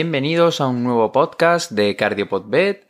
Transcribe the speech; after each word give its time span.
Bienvenidos 0.00 0.60
a 0.60 0.68
un 0.68 0.84
nuevo 0.84 1.10
podcast 1.10 1.72
de 1.72 1.96
CardioPodVet. 1.96 2.86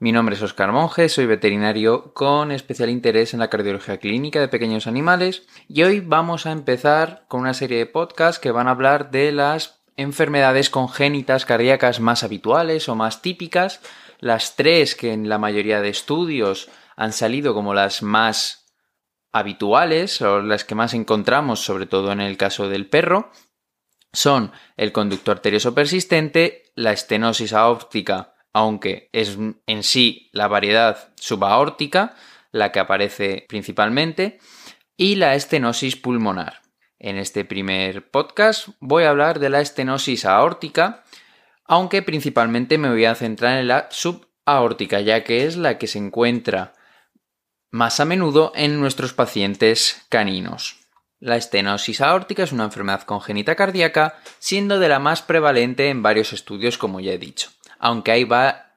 Mi 0.00 0.10
nombre 0.10 0.34
es 0.34 0.42
Oscar 0.42 0.72
Monge, 0.72 1.08
soy 1.08 1.26
veterinario 1.26 2.12
con 2.12 2.50
especial 2.50 2.90
interés 2.90 3.32
en 3.32 3.38
la 3.38 3.48
cardiología 3.48 3.98
clínica 3.98 4.40
de 4.40 4.48
pequeños 4.48 4.88
animales 4.88 5.46
y 5.68 5.84
hoy 5.84 6.00
vamos 6.00 6.46
a 6.46 6.50
empezar 6.50 7.24
con 7.28 7.42
una 7.42 7.54
serie 7.54 7.78
de 7.78 7.86
podcasts 7.86 8.40
que 8.40 8.50
van 8.50 8.66
a 8.66 8.72
hablar 8.72 9.12
de 9.12 9.30
las 9.30 9.84
enfermedades 9.94 10.70
congénitas 10.70 11.44
cardíacas 11.44 12.00
más 12.00 12.24
habituales 12.24 12.88
o 12.88 12.96
más 12.96 13.22
típicas, 13.22 13.80
las 14.18 14.56
tres 14.56 14.96
que 14.96 15.12
en 15.12 15.28
la 15.28 15.38
mayoría 15.38 15.80
de 15.80 15.90
estudios 15.90 16.68
han 16.96 17.12
salido 17.12 17.54
como 17.54 17.74
las 17.74 18.02
más 18.02 18.66
habituales 19.30 20.20
o 20.20 20.42
las 20.42 20.64
que 20.64 20.74
más 20.74 20.94
encontramos, 20.94 21.60
sobre 21.60 21.86
todo 21.86 22.10
en 22.10 22.20
el 22.20 22.36
caso 22.36 22.68
del 22.68 22.88
perro, 22.88 23.30
son 24.12 24.52
el 24.76 24.92
conducto 24.92 25.30
arterioso 25.30 25.74
persistente, 25.74 26.64
la 26.74 26.92
estenosis 26.92 27.52
aórtica, 27.52 28.34
aunque 28.52 29.08
es 29.12 29.38
en 29.66 29.82
sí 29.82 30.30
la 30.32 30.48
variedad 30.48 31.12
subaórtica, 31.16 32.16
la 32.52 32.72
que 32.72 32.80
aparece 32.80 33.46
principalmente, 33.48 34.38
y 34.96 35.14
la 35.14 35.34
estenosis 35.34 35.96
pulmonar. 35.96 36.60
En 36.98 37.16
este 37.16 37.44
primer 37.44 38.10
podcast 38.10 38.68
voy 38.80 39.04
a 39.04 39.10
hablar 39.10 39.38
de 39.38 39.48
la 39.48 39.60
estenosis 39.60 40.24
aórtica, 40.26 41.04
aunque 41.64 42.02
principalmente 42.02 42.76
me 42.76 42.90
voy 42.90 43.04
a 43.04 43.14
centrar 43.14 43.58
en 43.58 43.68
la 43.68 43.88
subaórtica, 43.90 45.00
ya 45.00 45.24
que 45.24 45.46
es 45.46 45.56
la 45.56 45.78
que 45.78 45.86
se 45.86 45.98
encuentra 45.98 46.74
más 47.70 48.00
a 48.00 48.04
menudo 48.04 48.52
en 48.54 48.80
nuestros 48.80 49.14
pacientes 49.14 50.04
caninos. 50.08 50.79
La 51.20 51.36
estenosis 51.36 52.00
aórtica 52.00 52.42
es 52.42 52.52
una 52.52 52.64
enfermedad 52.64 53.02
congénita 53.02 53.54
cardíaca, 53.54 54.18
siendo 54.38 54.78
de 54.78 54.88
la 54.88 54.98
más 54.98 55.20
prevalente 55.20 55.90
en 55.90 56.02
varios 56.02 56.32
estudios, 56.32 56.78
como 56.78 56.98
ya 56.98 57.12
he 57.12 57.18
dicho. 57.18 57.50
Aunque 57.78 58.12
hay 58.12 58.26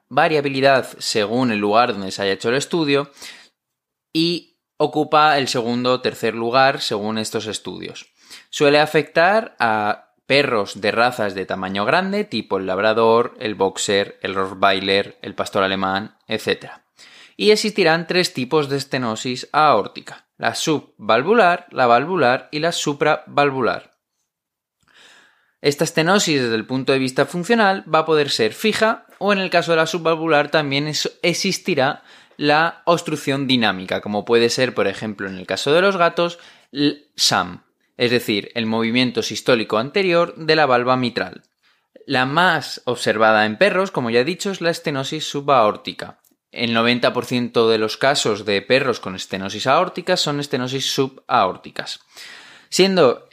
variabilidad 0.08 0.86
según 0.98 1.50
el 1.50 1.58
lugar 1.58 1.94
donde 1.94 2.12
se 2.12 2.22
haya 2.22 2.32
hecho 2.32 2.50
el 2.50 2.56
estudio, 2.56 3.10
y 4.12 4.58
ocupa 4.76 5.38
el 5.38 5.48
segundo 5.48 5.94
o 5.94 6.00
tercer 6.02 6.34
lugar 6.34 6.82
según 6.82 7.16
estos 7.16 7.46
estudios. 7.46 8.12
Suele 8.50 8.78
afectar 8.78 9.56
a 9.58 10.12
perros 10.26 10.80
de 10.82 10.90
razas 10.90 11.34
de 11.34 11.46
tamaño 11.46 11.86
grande, 11.86 12.24
tipo 12.24 12.58
el 12.58 12.66
labrador, 12.66 13.36
el 13.40 13.54
boxer, 13.54 14.18
el 14.20 14.34
rottweiler, 14.34 15.18
el 15.22 15.34
pastor 15.34 15.64
alemán, 15.64 16.16
etc 16.28 16.84
y 17.36 17.50
existirán 17.50 18.06
tres 18.06 18.32
tipos 18.32 18.68
de 18.68 18.76
estenosis 18.76 19.48
aórtica, 19.52 20.23
la 20.36 20.54
subvalvular, 20.54 21.66
la 21.70 21.86
valvular 21.86 22.48
y 22.50 22.58
la 22.58 22.72
supravalvular. 22.72 23.94
Esta 25.60 25.84
estenosis 25.84 26.42
desde 26.42 26.56
el 26.56 26.66
punto 26.66 26.92
de 26.92 26.98
vista 26.98 27.24
funcional 27.24 27.84
va 27.92 28.00
a 28.00 28.04
poder 28.04 28.28
ser 28.28 28.52
fija 28.52 29.06
o 29.18 29.32
en 29.32 29.38
el 29.38 29.48
caso 29.48 29.70
de 29.72 29.78
la 29.78 29.86
subvalvular 29.86 30.50
también 30.50 30.92
existirá 31.22 32.02
la 32.36 32.82
obstrucción 32.84 33.46
dinámica, 33.46 34.00
como 34.00 34.24
puede 34.24 34.50
ser, 34.50 34.74
por 34.74 34.86
ejemplo, 34.86 35.28
en 35.28 35.38
el 35.38 35.46
caso 35.46 35.72
de 35.72 35.80
los 35.80 35.96
gatos, 35.96 36.38
el 36.72 37.06
SAM, 37.16 37.62
es 37.96 38.10
decir, 38.10 38.50
el 38.54 38.66
movimiento 38.66 39.22
sistólico 39.22 39.78
anterior 39.78 40.34
de 40.36 40.56
la 40.56 40.66
valva 40.66 40.96
mitral. 40.96 41.42
La 42.06 42.26
más 42.26 42.82
observada 42.84 43.46
en 43.46 43.56
perros, 43.56 43.90
como 43.90 44.10
ya 44.10 44.20
he 44.20 44.24
dicho, 44.24 44.50
es 44.50 44.60
la 44.60 44.70
estenosis 44.70 45.24
subaórtica. 45.24 46.18
El 46.54 46.76
90% 46.76 47.68
de 47.68 47.78
los 47.78 47.96
casos 47.96 48.44
de 48.44 48.62
perros 48.62 49.00
con 49.00 49.16
estenosis 49.16 49.66
aórtica 49.66 50.16
son 50.16 50.38
estenosis 50.38 50.86
subaórticas. 50.92 51.98
Siendo 52.68 53.28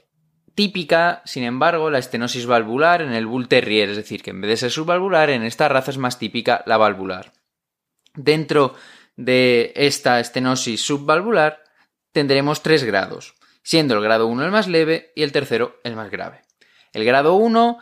típica, 0.55 1.21
sin 1.25 1.43
embargo, 1.43 1.91
la 1.91 1.99
estenosis 1.99 2.47
valvular 2.47 3.03
en 3.03 3.13
el 3.13 3.27
Bull 3.27 3.47
Terrier, 3.47 3.89
es 3.89 3.97
decir, 3.97 4.23
que 4.23 4.31
en 4.31 4.41
vez 4.41 4.49
de 4.49 4.57
ser 4.57 4.71
subvalvular, 4.71 5.29
en 5.29 5.43
esta 5.43 5.69
raza 5.69 5.91
es 5.91 5.99
más 5.99 6.17
típica 6.17 6.63
la 6.65 6.77
valvular. 6.77 7.31
Dentro 8.15 8.73
de 9.15 9.71
esta 9.75 10.19
estenosis 10.19 10.83
subvalvular 10.83 11.63
tendremos 12.11 12.63
tres 12.63 12.83
grados, 12.83 13.35
siendo 13.61 13.93
el 13.93 14.01
grado 14.01 14.25
1 14.25 14.45
el 14.45 14.51
más 14.51 14.67
leve 14.67 15.11
y 15.15 15.21
el 15.21 15.31
tercero 15.31 15.79
el 15.83 15.95
más 15.95 16.09
grave. 16.09 16.41
El 16.91 17.05
grado 17.05 17.35
1 17.35 17.77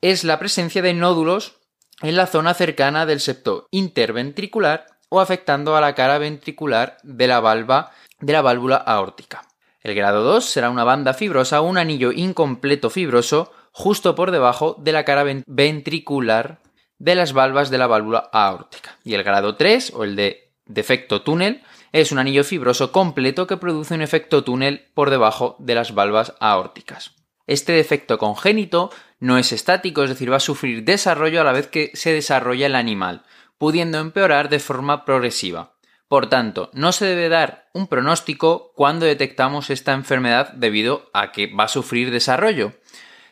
es 0.00 0.24
la 0.24 0.38
presencia 0.38 0.80
de 0.80 0.94
nódulos 0.94 1.57
en 2.02 2.16
la 2.16 2.26
zona 2.26 2.54
cercana 2.54 3.06
del 3.06 3.20
septo 3.20 3.68
interventricular 3.70 4.86
o 5.08 5.20
afectando 5.20 5.76
a 5.76 5.80
la 5.80 5.94
cara 5.94 6.18
ventricular 6.18 6.98
de 7.02 7.26
la, 7.26 7.40
valva, 7.40 7.92
de 8.20 8.32
la 8.32 8.42
válvula 8.42 8.76
aórtica. 8.76 9.42
El 9.80 9.94
grado 9.94 10.22
2 10.22 10.44
será 10.44 10.70
una 10.70 10.84
banda 10.84 11.14
fibrosa 11.14 11.60
o 11.60 11.66
un 11.66 11.78
anillo 11.78 12.12
incompleto 12.12 12.90
fibroso 12.90 13.52
justo 13.72 14.14
por 14.14 14.30
debajo 14.30 14.76
de 14.78 14.92
la 14.92 15.04
cara 15.04 15.24
ventricular 15.46 16.60
de 16.98 17.14
las 17.14 17.32
valvas 17.32 17.70
de 17.70 17.78
la 17.78 17.86
válvula 17.86 18.28
aórtica. 18.32 18.98
Y 19.04 19.14
el 19.14 19.22
grado 19.22 19.56
3, 19.56 19.92
o 19.94 20.04
el 20.04 20.16
de 20.16 20.52
defecto 20.66 21.22
túnel, 21.22 21.62
es 21.92 22.12
un 22.12 22.18
anillo 22.18 22.44
fibroso 22.44 22.92
completo 22.92 23.46
que 23.46 23.56
produce 23.56 23.94
un 23.94 24.02
efecto 24.02 24.44
túnel 24.44 24.86
por 24.94 25.10
debajo 25.10 25.56
de 25.58 25.74
las 25.74 25.94
valvas 25.94 26.34
aórticas. 26.40 27.14
Este 27.46 27.72
defecto 27.72 28.18
congénito 28.18 28.90
no 29.20 29.38
es 29.38 29.52
estático, 29.52 30.02
es 30.04 30.10
decir, 30.10 30.30
va 30.30 30.36
a 30.36 30.40
sufrir 30.40 30.84
desarrollo 30.84 31.40
a 31.40 31.44
la 31.44 31.52
vez 31.52 31.66
que 31.66 31.90
se 31.94 32.12
desarrolla 32.12 32.66
el 32.66 32.74
animal, 32.74 33.24
pudiendo 33.58 33.98
empeorar 33.98 34.48
de 34.48 34.60
forma 34.60 35.04
progresiva. 35.04 35.74
Por 36.08 36.30
tanto, 36.30 36.70
no 36.72 36.92
se 36.92 37.04
debe 37.04 37.28
dar 37.28 37.68
un 37.74 37.86
pronóstico 37.86 38.72
cuando 38.74 39.04
detectamos 39.04 39.68
esta 39.68 39.92
enfermedad 39.92 40.52
debido 40.54 41.10
a 41.12 41.32
que 41.32 41.48
va 41.48 41.64
a 41.64 41.68
sufrir 41.68 42.10
desarrollo. 42.10 42.72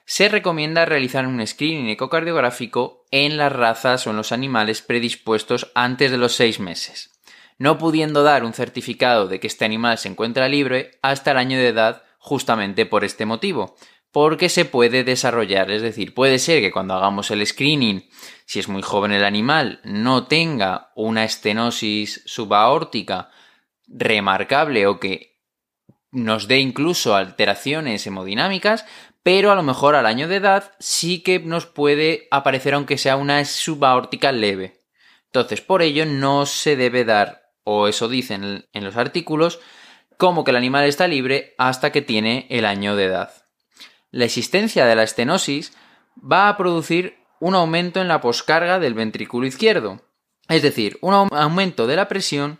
Se 0.04 0.28
recomienda 0.28 0.84
realizar 0.84 1.26
un 1.26 1.44
screening 1.44 1.88
ecocardiográfico 1.88 3.06
en 3.10 3.38
las 3.38 3.52
razas 3.52 4.06
o 4.06 4.10
en 4.10 4.16
los 4.16 4.30
animales 4.30 4.82
predispuestos 4.82 5.72
antes 5.74 6.10
de 6.10 6.18
los 6.18 6.34
seis 6.34 6.60
meses, 6.60 7.10
no 7.58 7.78
pudiendo 7.78 8.22
dar 8.22 8.44
un 8.44 8.52
certificado 8.52 9.26
de 9.26 9.40
que 9.40 9.46
este 9.46 9.64
animal 9.64 9.96
se 9.96 10.08
encuentra 10.08 10.48
libre 10.48 10.98
hasta 11.00 11.30
el 11.30 11.38
año 11.38 11.56
de 11.58 11.68
edad 11.68 12.02
justamente 12.18 12.86
por 12.86 13.04
este 13.04 13.24
motivo, 13.24 13.76
porque 14.12 14.48
se 14.48 14.64
puede 14.64 15.04
desarrollar. 15.04 15.70
Es 15.70 15.82
decir, 15.82 16.14
puede 16.14 16.38
ser 16.38 16.60
que 16.60 16.72
cuando 16.72 16.94
hagamos 16.94 17.30
el 17.30 17.46
screening, 17.46 18.08
si 18.46 18.58
es 18.58 18.68
muy 18.68 18.82
joven 18.82 19.12
el 19.12 19.24
animal, 19.24 19.80
no 19.84 20.26
tenga 20.26 20.92
una 20.94 21.24
estenosis 21.24 22.22
subaórtica 22.24 23.30
remarcable 23.86 24.86
o 24.86 24.98
que 24.98 25.36
nos 26.10 26.48
dé 26.48 26.60
incluso 26.60 27.14
alteraciones 27.14 28.06
hemodinámicas, 28.06 28.86
pero 29.22 29.50
a 29.50 29.54
lo 29.54 29.62
mejor 29.62 29.96
al 29.96 30.06
año 30.06 30.28
de 30.28 30.36
edad 30.36 30.72
sí 30.78 31.22
que 31.22 31.40
nos 31.40 31.66
puede 31.66 32.28
aparecer 32.30 32.74
aunque 32.74 32.98
sea 32.98 33.16
una 33.16 33.44
subaórtica 33.44 34.32
leve. 34.32 34.80
Entonces, 35.26 35.60
por 35.60 35.82
ello 35.82 36.06
no 36.06 36.46
se 36.46 36.76
debe 36.76 37.04
dar, 37.04 37.50
o 37.64 37.88
eso 37.88 38.08
dicen 38.08 38.66
en 38.72 38.84
los 38.84 38.96
artículos, 38.96 39.60
como 40.16 40.44
que 40.44 40.52
el 40.52 40.56
animal 40.56 40.84
está 40.84 41.06
libre 41.06 41.54
hasta 41.58 41.92
que 41.92 42.00
tiene 42.00 42.46
el 42.48 42.64
año 42.64 42.96
de 42.96 43.04
edad 43.04 43.45
la 44.16 44.24
existencia 44.24 44.86
de 44.86 44.96
la 44.96 45.02
estenosis 45.02 45.76
va 46.16 46.48
a 46.48 46.56
producir 46.56 47.18
un 47.38 47.54
aumento 47.54 48.00
en 48.00 48.08
la 48.08 48.22
poscarga 48.22 48.78
del 48.78 48.94
ventrículo 48.94 49.46
izquierdo, 49.46 50.00
es 50.48 50.62
decir, 50.62 50.96
un 51.02 51.12
aumento 51.12 51.86
de 51.86 51.96
la 51.96 52.08
presión 52.08 52.58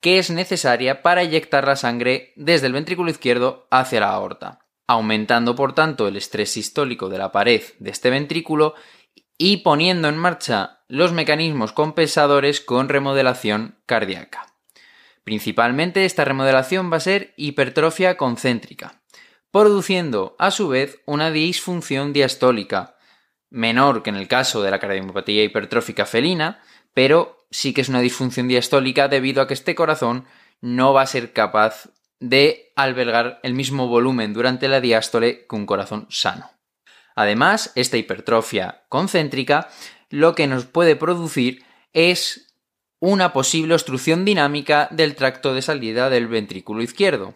que 0.00 0.18
es 0.18 0.30
necesaria 0.30 1.02
para 1.02 1.22
eyectar 1.22 1.66
la 1.66 1.74
sangre 1.74 2.32
desde 2.36 2.68
el 2.68 2.74
ventrículo 2.74 3.10
izquierdo 3.10 3.66
hacia 3.72 4.00
la 4.00 4.10
aorta, 4.10 4.60
aumentando 4.86 5.56
por 5.56 5.74
tanto 5.74 6.06
el 6.06 6.16
estrés 6.16 6.52
sistólico 6.52 7.08
de 7.08 7.18
la 7.18 7.32
pared 7.32 7.62
de 7.80 7.90
este 7.90 8.10
ventrículo 8.10 8.74
y 9.36 9.58
poniendo 9.58 10.06
en 10.06 10.16
marcha 10.16 10.84
los 10.86 11.12
mecanismos 11.12 11.72
compensadores 11.72 12.60
con 12.60 12.88
remodelación 12.88 13.80
cardíaca. 13.86 14.46
Principalmente 15.24 16.04
esta 16.04 16.24
remodelación 16.24 16.92
va 16.92 16.98
a 16.98 17.00
ser 17.00 17.34
hipertrofia 17.36 18.16
concéntrica, 18.16 19.00
produciendo 19.54 20.34
a 20.40 20.50
su 20.50 20.66
vez 20.66 21.00
una 21.06 21.30
disfunción 21.30 22.12
diastólica, 22.12 22.96
menor 23.50 24.02
que 24.02 24.10
en 24.10 24.16
el 24.16 24.26
caso 24.26 24.64
de 24.64 24.72
la 24.72 24.80
cardiomiopatía 24.80 25.44
hipertrófica 25.44 26.06
felina, 26.06 26.60
pero 26.92 27.46
sí 27.52 27.72
que 27.72 27.82
es 27.82 27.88
una 27.88 28.00
disfunción 28.00 28.48
diastólica 28.48 29.06
debido 29.06 29.40
a 29.40 29.46
que 29.46 29.54
este 29.54 29.76
corazón 29.76 30.24
no 30.60 30.92
va 30.92 31.02
a 31.02 31.06
ser 31.06 31.32
capaz 31.32 31.88
de 32.18 32.72
albergar 32.74 33.38
el 33.44 33.54
mismo 33.54 33.86
volumen 33.86 34.34
durante 34.34 34.66
la 34.66 34.80
diástole 34.80 35.46
que 35.46 35.54
un 35.54 35.66
corazón 35.66 36.08
sano. 36.10 36.50
Además, 37.14 37.70
esta 37.76 37.96
hipertrofia 37.96 38.82
concéntrica 38.88 39.68
lo 40.10 40.34
que 40.34 40.48
nos 40.48 40.64
puede 40.64 40.96
producir 40.96 41.64
es 41.92 42.56
una 42.98 43.32
posible 43.32 43.74
obstrucción 43.74 44.24
dinámica 44.24 44.88
del 44.90 45.14
tracto 45.14 45.54
de 45.54 45.62
salida 45.62 46.10
del 46.10 46.26
ventrículo 46.26 46.82
izquierdo, 46.82 47.34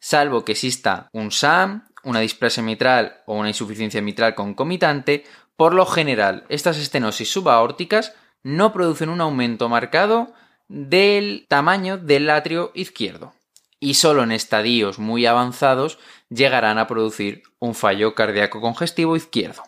salvo 0.00 0.44
que 0.44 0.52
exista 0.52 1.08
un 1.12 1.30
SAM, 1.30 1.88
una 2.04 2.20
displasia 2.20 2.62
mitral 2.62 3.22
o 3.26 3.34
una 3.34 3.48
insuficiencia 3.48 4.02
mitral 4.02 4.34
concomitante, 4.34 5.24
por 5.56 5.74
lo 5.74 5.86
general 5.86 6.44
estas 6.48 6.78
estenosis 6.78 7.30
subaórticas 7.30 8.14
no 8.42 8.72
producen 8.72 9.08
un 9.08 9.20
aumento 9.20 9.68
marcado 9.68 10.32
del 10.68 11.46
tamaño 11.48 11.98
del 11.98 12.30
atrio 12.30 12.70
izquierdo 12.74 13.34
y 13.80 13.94
solo 13.94 14.22
en 14.22 14.32
estadios 14.32 14.98
muy 14.98 15.26
avanzados 15.26 15.98
llegarán 16.28 16.78
a 16.78 16.86
producir 16.86 17.42
un 17.58 17.74
fallo 17.74 18.14
cardíaco 18.14 18.60
congestivo 18.60 19.16
izquierdo. 19.16 19.62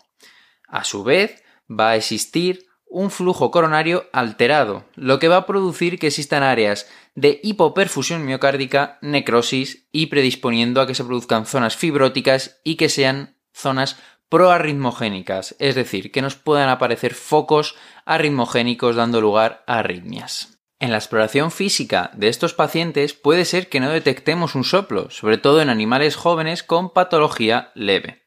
A 0.68 0.84
su 0.84 1.04
vez, 1.04 1.42
va 1.70 1.90
a 1.90 1.96
existir 1.96 2.69
un 2.90 3.10
flujo 3.10 3.50
coronario 3.50 4.10
alterado, 4.12 4.84
lo 4.96 5.18
que 5.18 5.28
va 5.28 5.36
a 5.38 5.46
producir 5.46 5.98
que 5.98 6.08
existan 6.08 6.42
áreas 6.42 6.88
de 7.14 7.40
hipoperfusión 7.42 8.26
miocárdica, 8.26 8.98
necrosis 9.00 9.86
y 9.92 10.06
predisponiendo 10.06 10.80
a 10.80 10.86
que 10.86 10.94
se 10.94 11.04
produzcan 11.04 11.46
zonas 11.46 11.76
fibróticas 11.76 12.60
y 12.64 12.74
que 12.74 12.88
sean 12.88 13.36
zonas 13.52 13.96
proarritmogénicas, 14.28 15.56
es 15.58 15.74
decir, 15.74 16.12
que 16.12 16.22
nos 16.22 16.34
puedan 16.34 16.68
aparecer 16.68 17.14
focos 17.14 17.76
arritmogénicos 18.04 18.96
dando 18.96 19.20
lugar 19.20 19.64
a 19.66 19.78
arritmias. 19.78 20.58
En 20.78 20.90
la 20.90 20.98
exploración 20.98 21.50
física 21.50 22.10
de 22.14 22.28
estos 22.28 22.54
pacientes 22.54 23.12
puede 23.12 23.44
ser 23.44 23.68
que 23.68 23.80
no 23.80 23.90
detectemos 23.90 24.54
un 24.54 24.64
soplo, 24.64 25.10
sobre 25.10 25.36
todo 25.36 25.60
en 25.60 25.68
animales 25.68 26.16
jóvenes 26.16 26.62
con 26.62 26.92
patología 26.92 27.70
leve. 27.74 28.20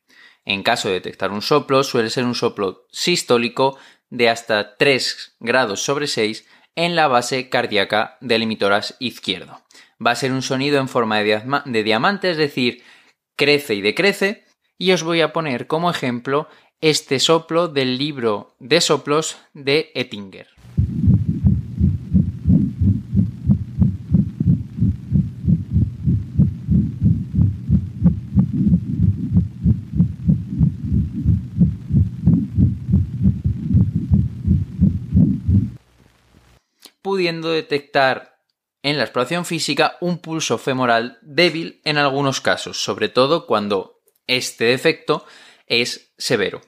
En 0.46 0.62
caso 0.62 0.90
de 0.90 0.96
detectar 0.96 1.32
un 1.32 1.42
soplo, 1.42 1.84
suele 1.84 2.10
ser 2.10 2.26
un 2.26 2.36
soplo 2.36 2.86
sistólico 2.92 3.78
de 4.14 4.30
hasta 4.30 4.78
3 4.78 5.38
grados 5.40 5.82
sobre 5.82 6.06
6 6.06 6.48
en 6.76 6.96
la 6.96 7.08
base 7.08 7.50
cardíaca 7.50 8.18
del 8.22 8.44
emitoras 8.44 8.96
izquierdo. 9.00 9.60
Va 10.06 10.12
a 10.12 10.16
ser 10.16 10.32
un 10.32 10.44
sonido 10.44 10.80
en 10.80 10.88
forma 10.88 11.20
de, 11.20 11.84
diamante, 11.84 12.30
es 12.30 12.38
decir, 12.38 12.84
crece 13.36 13.74
y 13.74 13.82
decrece, 13.82 14.46
y 14.78 14.92
os 14.92 15.02
voy 15.02 15.22
a 15.22 15.34
poner 15.34 15.66
como 15.66 15.90
ejemplo 15.90 16.48
este 16.80 17.20
soplo 17.20 17.68
del 17.68 17.98
libro 17.98 18.56
de 18.60 18.82
soplos 18.82 19.38
de 19.54 19.92
Ettinger. 19.96 20.48
Pudiendo 37.14 37.52
detectar 37.52 38.40
en 38.82 38.98
la 38.98 39.04
exploración 39.04 39.46
física 39.46 39.98
un 40.02 40.18
pulso 40.18 40.58
femoral 40.58 41.20
débil 41.22 41.80
en 41.86 42.00
algunos 42.00 42.42
casos, 42.42 42.84
sobre 42.84 43.08
todo 43.08 43.46
cuando 43.46 44.02
este 44.26 44.66
defecto 44.66 45.24
es 45.68 46.12
severo. 46.18 46.62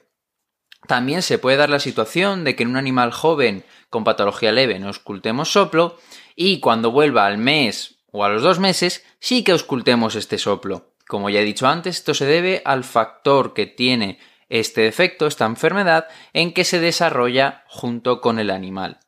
También 0.86 1.22
se 1.22 1.38
puede 1.38 1.56
dar 1.56 1.68
la 1.68 1.80
situación 1.80 2.44
de 2.44 2.54
que 2.54 2.62
en 2.62 2.68
un 2.68 2.76
animal 2.76 3.10
joven 3.10 3.64
con 3.90 4.04
patología 4.04 4.52
leve 4.52 4.78
no 4.78 4.88
ocultemos 4.88 5.50
soplo 5.50 5.98
y 6.36 6.60
cuando 6.60 6.92
vuelva 6.92 7.26
al 7.26 7.38
mes 7.38 8.04
o 8.12 8.22
a 8.22 8.28
los 8.28 8.44
dos 8.44 8.60
meses 8.60 9.04
sí 9.18 9.42
que 9.42 9.52
ocultemos 9.52 10.14
este 10.14 10.38
soplo. 10.38 10.94
Como 11.08 11.28
ya 11.28 11.40
he 11.40 11.44
dicho 11.44 11.66
antes, 11.66 11.96
esto 11.96 12.14
se 12.14 12.26
debe 12.26 12.62
al 12.64 12.84
factor 12.84 13.52
que 13.52 13.66
tiene 13.66 14.20
este 14.48 14.82
defecto, 14.82 15.26
esta 15.26 15.44
enfermedad, 15.44 16.06
en 16.32 16.54
que 16.54 16.62
se 16.62 16.78
desarrolla 16.78 17.64
junto 17.66 18.20
con 18.20 18.38
el 18.38 18.50
animal. 18.50 19.00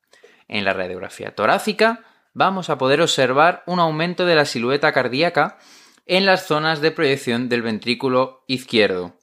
En 0.49 0.65
la 0.65 0.73
radiografía 0.73 1.35
torácica 1.35 2.05
vamos 2.33 2.71
a 2.71 2.79
poder 2.79 3.01
observar 3.01 3.63
un 3.67 3.79
aumento 3.79 4.27
de 4.27 4.35
la 4.35 4.47
silueta 4.47 4.93
cardíaca 4.93 5.59
en 6.07 6.25
las 6.25 6.47
zonas 6.47 6.81
de 6.81 6.91
proyección 6.91 7.49
del 7.49 7.63
ventrículo 7.63 8.45
izquierdo. 8.49 9.19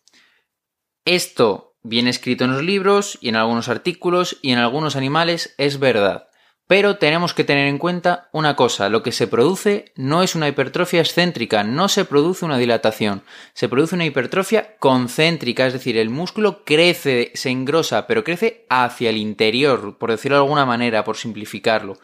Esto 1.04 1.76
viene 1.82 2.12
escrito 2.12 2.46
en 2.46 2.54
los 2.54 2.64
libros 2.64 3.18
y 3.22 3.30
en 3.30 3.36
algunos 3.36 3.70
artículos 3.70 4.38
y 4.42 4.52
en 4.52 4.60
algunos 4.60 4.96
animales 4.96 5.56
es 5.58 5.80
verdad. 5.80 6.30
Pero 6.68 6.98
tenemos 6.98 7.36
que 7.36 7.44
tener 7.44 7.68
en 7.68 7.78
cuenta 7.78 8.28
una 8.32 8.56
cosa, 8.56 8.90
lo 8.90 9.04
que 9.04 9.12
se 9.12 9.28
produce 9.28 9.92
no 9.96 10.24
es 10.24 10.34
una 10.34 10.48
hipertrofia 10.48 11.00
excéntrica, 11.00 11.64
no 11.64 11.88
se 11.90 12.06
produce 12.06 12.44
una 12.44 12.58
dilatación, 12.58 13.22
se 13.54 13.70
produce 13.70 13.94
una 13.94 14.06
hipertrofia 14.06 14.76
concéntrica, 14.78 15.68
es 15.68 15.74
decir, 15.74 15.96
el 15.96 16.10
músculo 16.10 16.64
crece, 16.64 17.32
se 17.36 17.52
engrosa, 17.52 18.08
pero 18.08 18.24
crece 18.24 18.66
hacia 18.68 19.12
el 19.12 19.18
interior, 19.18 20.00
por 20.00 20.10
decirlo 20.10 20.38
de 20.38 20.44
alguna 20.44 20.66
manera, 20.66 21.04
por 21.04 21.18
simplificarlo. 21.18 22.00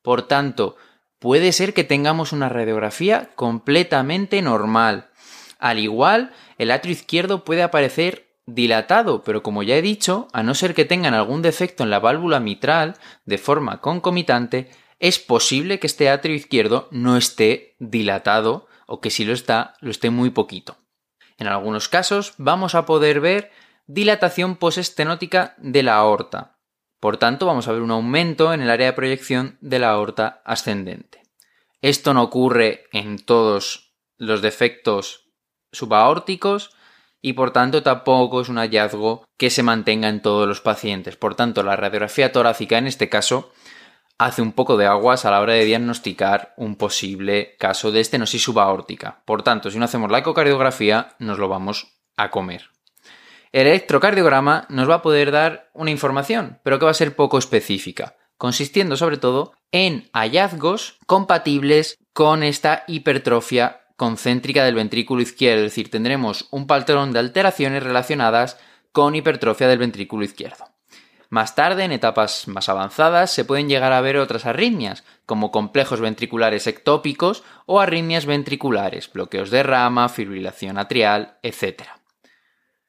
Por 0.00 0.22
tanto, 0.22 0.76
puede 1.18 1.52
ser 1.52 1.74
que 1.74 1.84
tengamos 1.84 2.32
una 2.32 2.48
radiografía 2.48 3.30
completamente 3.34 4.40
normal. 4.40 5.10
Al 5.58 5.78
igual, 5.78 6.32
el 6.56 6.70
atrio 6.70 6.92
izquierdo 6.92 7.44
puede 7.44 7.62
aparecer 7.62 8.25
dilatado, 8.46 9.22
pero 9.22 9.42
como 9.42 9.62
ya 9.62 9.76
he 9.76 9.82
dicho, 9.82 10.28
a 10.32 10.42
no 10.42 10.54
ser 10.54 10.74
que 10.74 10.84
tengan 10.84 11.14
algún 11.14 11.42
defecto 11.42 11.82
en 11.82 11.90
la 11.90 11.98
válvula 11.98 12.40
mitral 12.40 12.96
de 13.24 13.38
forma 13.38 13.80
concomitante, 13.80 14.70
es 14.98 15.18
posible 15.18 15.78
que 15.78 15.86
este 15.86 16.08
atrio 16.08 16.34
izquierdo 16.34 16.88
no 16.90 17.16
esté 17.16 17.76
dilatado 17.78 18.68
o 18.86 19.00
que 19.00 19.10
si 19.10 19.24
lo 19.24 19.32
está, 19.32 19.74
lo 19.80 19.90
esté 19.90 20.10
muy 20.10 20.30
poquito. 20.30 20.78
En 21.38 21.48
algunos 21.48 21.88
casos 21.88 22.34
vamos 22.38 22.74
a 22.74 22.86
poder 22.86 23.20
ver 23.20 23.50
dilatación 23.86 24.56
postestenótica 24.56 25.54
de 25.58 25.82
la 25.82 25.96
aorta. 25.96 26.58
Por 27.00 27.18
tanto, 27.18 27.46
vamos 27.46 27.68
a 27.68 27.72
ver 27.72 27.82
un 27.82 27.90
aumento 27.90 28.54
en 28.54 28.62
el 28.62 28.70
área 28.70 28.86
de 28.86 28.92
proyección 28.94 29.58
de 29.60 29.78
la 29.78 29.90
aorta 29.90 30.40
ascendente. 30.44 31.22
Esto 31.82 32.14
no 32.14 32.22
ocurre 32.22 32.84
en 32.92 33.18
todos 33.18 33.94
los 34.16 34.40
defectos 34.40 35.30
subaórticos, 35.72 36.70
y 37.26 37.32
por 37.32 37.50
tanto 37.50 37.82
tampoco 37.82 38.40
es 38.40 38.48
un 38.48 38.58
hallazgo 38.58 39.24
que 39.36 39.50
se 39.50 39.64
mantenga 39.64 40.08
en 40.08 40.22
todos 40.22 40.46
los 40.46 40.60
pacientes. 40.60 41.16
Por 41.16 41.34
tanto, 41.34 41.64
la 41.64 41.74
radiografía 41.74 42.30
torácica 42.30 42.78
en 42.78 42.86
este 42.86 43.08
caso 43.08 43.50
hace 44.16 44.42
un 44.42 44.52
poco 44.52 44.76
de 44.76 44.86
aguas 44.86 45.24
a 45.24 45.32
la 45.32 45.40
hora 45.40 45.54
de 45.54 45.64
diagnosticar 45.64 46.54
un 46.56 46.76
posible 46.76 47.56
caso 47.58 47.90
de 47.90 47.98
estenosis 47.98 48.44
subaórtica. 48.44 49.22
Por 49.24 49.42
tanto, 49.42 49.72
si 49.72 49.78
no 49.80 49.86
hacemos 49.86 50.08
la 50.08 50.20
ecocardiografía, 50.20 51.16
nos 51.18 51.40
lo 51.40 51.48
vamos 51.48 51.88
a 52.16 52.30
comer. 52.30 52.70
El 53.50 53.66
electrocardiograma 53.66 54.66
nos 54.68 54.88
va 54.88 54.94
a 54.94 55.02
poder 55.02 55.32
dar 55.32 55.68
una 55.72 55.90
información, 55.90 56.60
pero 56.62 56.78
que 56.78 56.84
va 56.84 56.92
a 56.92 56.94
ser 56.94 57.16
poco 57.16 57.38
específica, 57.38 58.14
consistiendo 58.38 58.96
sobre 58.96 59.16
todo 59.16 59.52
en 59.72 60.08
hallazgos 60.12 60.98
compatibles 61.06 61.98
con 62.12 62.44
esta 62.44 62.84
hipertrofia 62.86 63.80
concéntrica 63.96 64.64
del 64.64 64.74
ventrículo 64.74 65.22
izquierdo, 65.22 65.64
es 65.64 65.72
decir, 65.72 65.90
tendremos 65.90 66.48
un 66.50 66.66
patrón 66.66 67.12
de 67.12 67.18
alteraciones 67.18 67.82
relacionadas 67.82 68.58
con 68.92 69.14
hipertrofia 69.14 69.68
del 69.68 69.78
ventrículo 69.78 70.24
izquierdo. 70.24 70.66
Más 71.28 71.56
tarde, 71.56 71.84
en 71.84 71.92
etapas 71.92 72.46
más 72.46 72.68
avanzadas, 72.68 73.32
se 73.32 73.44
pueden 73.44 73.68
llegar 73.68 73.92
a 73.92 74.00
ver 74.00 74.16
otras 74.16 74.46
arritmias, 74.46 75.02
como 75.24 75.50
complejos 75.50 76.00
ventriculares 76.00 76.66
ectópicos 76.68 77.42
o 77.66 77.80
arritmias 77.80 78.26
ventriculares, 78.26 79.12
bloqueos 79.12 79.50
de 79.50 79.64
rama, 79.64 80.08
fibrilación 80.08 80.78
atrial, 80.78 81.38
etc. 81.42 81.82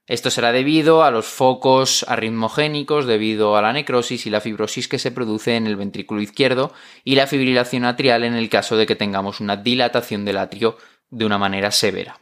Esto 0.05 0.29
será 0.29 0.53
debido 0.53 1.03
a 1.03 1.11
los 1.11 1.25
focos 1.25 2.05
arritmogénicos, 2.07 3.07
debido 3.07 3.57
a 3.57 3.61
la 3.61 3.73
necrosis 3.73 4.25
y 4.25 4.29
la 4.29 4.39
fibrosis 4.39 4.87
que 4.87 4.99
se 4.99 5.11
produce 5.11 5.57
en 5.57 5.67
el 5.67 5.75
ventrículo 5.75 6.21
izquierdo 6.21 6.71
y 7.03 7.15
la 7.15 7.27
fibrilación 7.27 7.83
atrial 7.83 8.23
en 8.23 8.35
el 8.35 8.49
caso 8.49 8.77
de 8.77 8.85
que 8.85 8.95
tengamos 8.95 9.41
una 9.41 9.57
dilatación 9.57 10.23
del 10.23 10.37
atrio 10.37 10.77
de 11.09 11.25
una 11.25 11.37
manera 11.37 11.71
severa. 11.71 12.19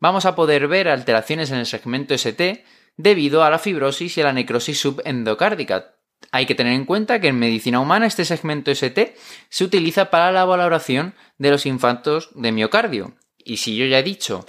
Vamos 0.00 0.26
a 0.26 0.34
poder 0.34 0.68
ver 0.68 0.88
alteraciones 0.88 1.50
en 1.50 1.58
el 1.58 1.66
segmento 1.66 2.14
ST 2.14 2.64
debido 2.96 3.42
a 3.42 3.50
la 3.50 3.58
fibrosis 3.58 4.16
y 4.16 4.20
a 4.20 4.24
la 4.24 4.32
necrosis 4.32 4.80
subendocárdica. 4.80 5.94
Hay 6.30 6.46
que 6.46 6.54
tener 6.54 6.72
en 6.72 6.84
cuenta 6.84 7.20
que 7.20 7.28
en 7.28 7.38
medicina 7.38 7.80
humana 7.80 8.06
este 8.06 8.24
segmento 8.24 8.70
ST 8.70 9.16
se 9.48 9.64
utiliza 9.64 10.10
para 10.10 10.32
la 10.32 10.44
valoración 10.44 11.14
de 11.38 11.50
los 11.50 11.66
infartos 11.66 12.30
de 12.34 12.52
miocardio. 12.52 13.14
Y 13.38 13.58
si 13.58 13.76
yo 13.76 13.86
ya 13.86 13.98
he 13.98 14.02
dicho 14.02 14.46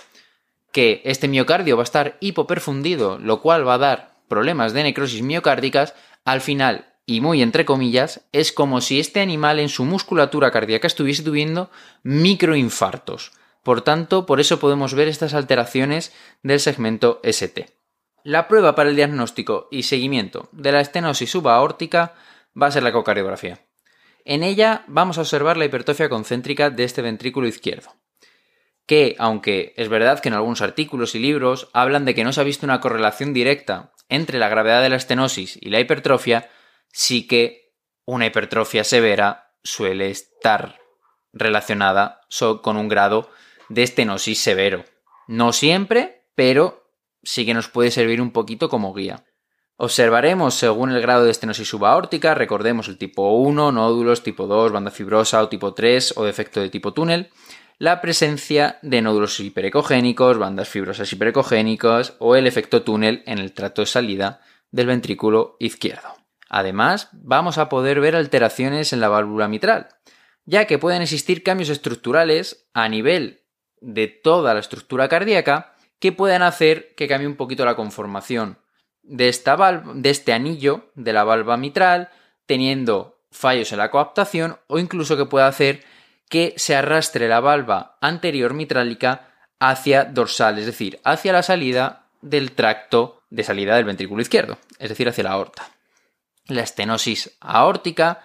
que 0.72 1.02
este 1.06 1.28
miocardio 1.28 1.78
va 1.78 1.84
a 1.84 1.86
estar 1.86 2.18
hipoperfundido, 2.20 3.18
lo 3.20 3.42
cual 3.42 3.68
va 3.68 3.76
a 3.76 3.80
dar 3.80 4.16
problemas 4.28 4.74
de 4.74 4.84
necrosis 4.84 5.22
miocárdicas, 5.22 5.94
al 6.26 6.42
final, 6.42 6.96
y 7.06 7.22
muy 7.22 7.42
entre 7.42 7.66
comillas, 7.66 8.26
es 8.32 8.52
como 8.52 8.82
si 8.82 9.00
este 9.00 9.22
animal 9.22 9.60
en 9.60 9.70
su 9.70 9.86
musculatura 9.86 10.52
cardíaca 10.52 10.88
estuviese 10.88 11.24
tuviendo 11.24 11.70
microinfartos. 12.04 13.32
Por 13.66 13.82
tanto, 13.82 14.28
por 14.28 14.40
eso 14.40 14.60
podemos 14.60 14.94
ver 14.94 15.08
estas 15.08 15.34
alteraciones 15.34 16.14
del 16.44 16.60
segmento 16.60 17.20
ST. 17.24 17.66
La 18.24 18.48
prueba 18.48 18.76
para 18.76 18.90
el 18.92 18.96
diagnóstico 18.96 19.68
y 19.72 19.84
seguimiento 19.84 20.50
de 20.52 20.72
la 20.72 20.82
estenosis 20.82 21.32
subaórtica 21.32 22.14
va 22.56 22.68
a 22.68 22.72
ser 22.72 22.84
la 22.84 22.90
ecocardiografía. 22.90 23.66
En 24.24 24.44
ella 24.44 24.84
vamos 24.88 25.18
a 25.18 25.22
observar 25.22 25.58
la 25.58 25.66
hipertrofia 25.66 26.10
concéntrica 26.10 26.70
de 26.70 26.84
este 26.84 27.02
ventrículo 27.02 27.48
izquierdo 27.48 27.96
que, 28.86 29.16
aunque 29.18 29.74
es 29.78 29.90
verdad 29.90 30.20
que 30.20 30.30
en 30.30 30.36
algunos 30.36 30.62
artículos 30.62 31.16
y 31.16 31.20
libros 31.20 31.70
hablan 31.74 32.06
de 32.06 32.14
que 32.14 32.24
no 32.24 32.34
se 32.34 32.42
ha 32.42 32.44
visto 32.44 32.66
una 32.66 32.82
correlación 32.82 33.34
directa 33.34 33.94
entre 34.10 34.38
la 34.38 34.50
gravedad 34.50 34.84
de 34.84 34.90
la 34.90 34.96
estenosis 34.96 35.58
y 35.60 35.70
la 35.70 35.80
hipertrofia, 35.80 36.50
sí 36.92 37.28
que 37.28 37.74
una 38.06 38.28
hipertrofia 38.28 38.84
severa 38.84 39.54
suele 39.64 40.12
estar 40.12 40.78
relacionada 41.34 42.22
con 42.62 42.78
un 42.78 42.88
grado 42.88 43.30
de 43.70 43.84
estenosis 43.84 44.40
severo. 44.40 44.86
No 45.28 45.54
siempre, 45.54 46.28
pero 46.36 46.92
sí 47.24 47.46
que 47.46 47.54
nos 47.54 47.70
puede 47.70 47.92
servir 47.92 48.22
un 48.22 48.32
poquito 48.32 48.70
como 48.70 48.94
guía. 48.94 49.26
Observaremos 49.78 50.54
según 50.54 50.92
el 50.92 51.02
grado 51.02 51.26
de 51.26 51.32
estenosis 51.32 51.68
subaórtica, 51.68 52.34
recordemos 52.34 52.88
el 52.88 52.98
tipo 52.98 53.34
1, 53.34 53.74
nódulos, 53.74 54.24
tipo 54.24 54.48
2, 54.48 54.72
banda 54.72 54.92
fibrosa 54.92 55.42
o 55.42 55.50
tipo 55.50 55.74
3 55.74 56.14
o 56.16 56.24
defecto 56.24 56.62
de 56.62 56.70
tipo 56.70 56.94
túnel, 56.94 57.30
la 57.78 58.00
presencia 58.00 58.80
de 58.84 59.02
nódulos 59.02 59.38
hiperecogénicos, 59.40 60.38
bandas 60.38 60.70
fibrosas 60.70 61.12
hiperecogénicas 61.12 62.16
o 62.20 62.38
el 62.38 62.48
efecto 62.48 62.84
túnel 62.84 63.22
en 63.26 63.40
el 63.40 63.52
trato 63.52 63.82
de 63.82 63.88
salida 63.88 64.40
del 64.72 64.88
ventrículo 64.88 65.58
izquierdo. 65.60 66.16
Además, 66.50 67.10
vamos 67.12 67.58
a 67.58 67.68
poder 67.68 68.00
ver 68.00 68.16
alteraciones 68.16 68.94
en 68.94 69.02
la 69.02 69.10
válvula 69.10 69.50
mitral, 69.50 69.90
ya 70.46 70.66
que 70.66 70.78
pueden 70.78 71.02
existir 71.02 71.44
cambios 71.44 71.70
estructurales 71.70 72.70
a 72.74 72.88
nivel 72.88 73.45
de 73.86 74.08
toda 74.08 74.56
la 74.56 74.60
estructura 74.60 75.08
cardíaca 75.08 75.76
que 76.00 76.12
puedan 76.12 76.42
hacer 76.42 76.96
que 76.96 77.08
cambie 77.08 77.28
un 77.28 77.36
poquito 77.36 77.66
la 77.66 77.76
conformación 77.76 78.58
de, 79.04 79.30
esta 79.30 79.56
de 79.94 80.10
este 80.10 80.34
anillo 80.34 80.92
de 80.96 81.14
la 81.14 81.24
válvula 81.24 81.58
mitral, 81.58 82.10
teniendo 82.48 83.20
fallos 83.32 83.72
en 83.72 83.78
la 83.78 83.92
coaptación 83.92 84.58
o 84.68 84.80
incluso 84.80 85.16
que 85.18 85.28
pueda 85.28 85.48
hacer 85.48 85.84
que 86.30 86.56
se 86.58 86.76
arrastre 86.76 87.28
la 87.28 87.40
valva 87.40 87.98
anterior 88.02 88.56
mitrálica 88.56 89.30
hacia 89.60 90.04
dorsal, 90.04 90.58
es 90.58 90.66
decir, 90.66 91.00
hacia 91.04 91.32
la 91.32 91.44
salida 91.44 92.08
del 92.22 92.54
tracto 92.54 93.22
de 93.30 93.44
salida 93.44 93.76
del 93.76 93.86
ventrículo 93.86 94.22
izquierdo, 94.22 94.58
es 94.80 94.90
decir, 94.90 95.08
hacia 95.08 95.26
la 95.26 95.32
aorta. 95.32 95.70
La 96.48 96.64
estenosis 96.64 97.38
aórtica 97.40 98.22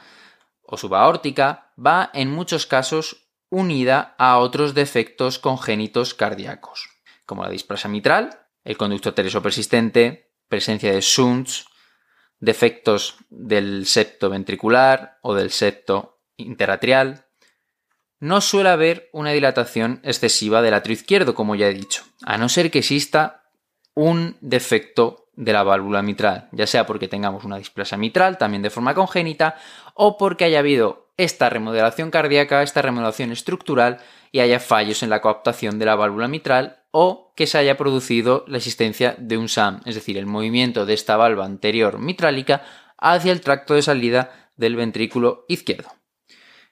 o 0.62 0.79
subaórtica 0.79 1.73
va 1.79 2.11
en 2.14 2.31
muchos 2.31 2.67
casos 2.67 3.30
unida 3.50 4.14
a 4.19 4.38
otros 4.38 4.75
defectos 4.75 5.38
congénitos 5.38 6.14
cardíacos, 6.14 6.88
como 7.26 7.42
la 7.42 7.50
displasia 7.50 7.90
mitral, 7.90 8.47
el 8.64 8.76
conducto 8.76 9.12
tereso 9.12 9.42
persistente, 9.42 10.33
presencia 10.49 10.92
de 10.92 11.00
shunts, 11.00 11.66
defectos 12.38 13.16
del 13.28 13.87
septo 13.87 14.30
ventricular 14.30 15.19
o 15.23 15.35
del 15.35 15.50
septo 15.50 16.23
interatrial. 16.37 17.26
No 18.19 18.40
suele 18.40 18.71
haber 18.71 19.11
una 19.12 19.30
dilatación 19.30 20.00
excesiva 20.04 20.62
del 20.62 20.75
atrio 20.75 20.95
izquierdo, 20.95 21.35
como 21.35 21.54
ya 21.54 21.69
he 21.69 21.75
dicho, 21.75 22.04
a 22.25 22.38
no 22.38 22.49
ser 22.49 22.71
que 22.71 22.78
exista 22.78 23.45
un 23.95 24.37
defecto 24.40 25.28
de 25.33 25.52
la 25.52 25.62
válvula 25.62 26.02
mitral, 26.02 26.49
ya 26.52 26.66
sea 26.66 26.87
porque 26.87 27.09
tengamos 27.09 27.45
una 27.45 27.57
displasia 27.57 27.97
mitral 27.97 28.37
también 28.37 28.62
de 28.62 28.71
forma 28.71 28.95
congénita 28.95 29.57
o 29.95 30.19
porque 30.19 30.45
haya 30.45 30.59
habido 30.59 31.10
esta 31.21 31.50
remodelación 31.50 32.11
cardíaca, 32.11 32.62
esta 32.62 32.81
remodelación 32.81 33.31
estructural 33.31 33.99
y 34.33 34.41
haya 34.41 34.59
fallos 34.59 35.03
en 35.03 35.11
la 35.11 35.21
coaptación 35.21 35.79
de 35.79 35.85
la 35.85 35.95
válvula 35.95 36.29
mitral 36.29 36.83
o 36.93 37.33
que 37.37 37.47
se 37.47 37.59
haya 37.59 37.77
producido 37.77 38.45
la 38.49 38.57
existencia 38.57 39.15
de 39.19 39.37
un 39.37 39.49
SAM, 39.49 39.83
es 39.85 39.95
decir, 39.95 40.17
el 40.17 40.27
movimiento 40.27 40.87
de 40.87 40.95
esta 40.95 41.17
valva 41.17 41.45
anterior 41.45 41.99
mitrálica 41.99 42.62
hacia 42.97 43.33
el 43.33 43.43
tracto 43.43 43.75
de 43.75 43.83
salida 43.83 44.50
del 44.57 44.77
ventrículo 44.77 45.45
izquierdo. 45.49 45.91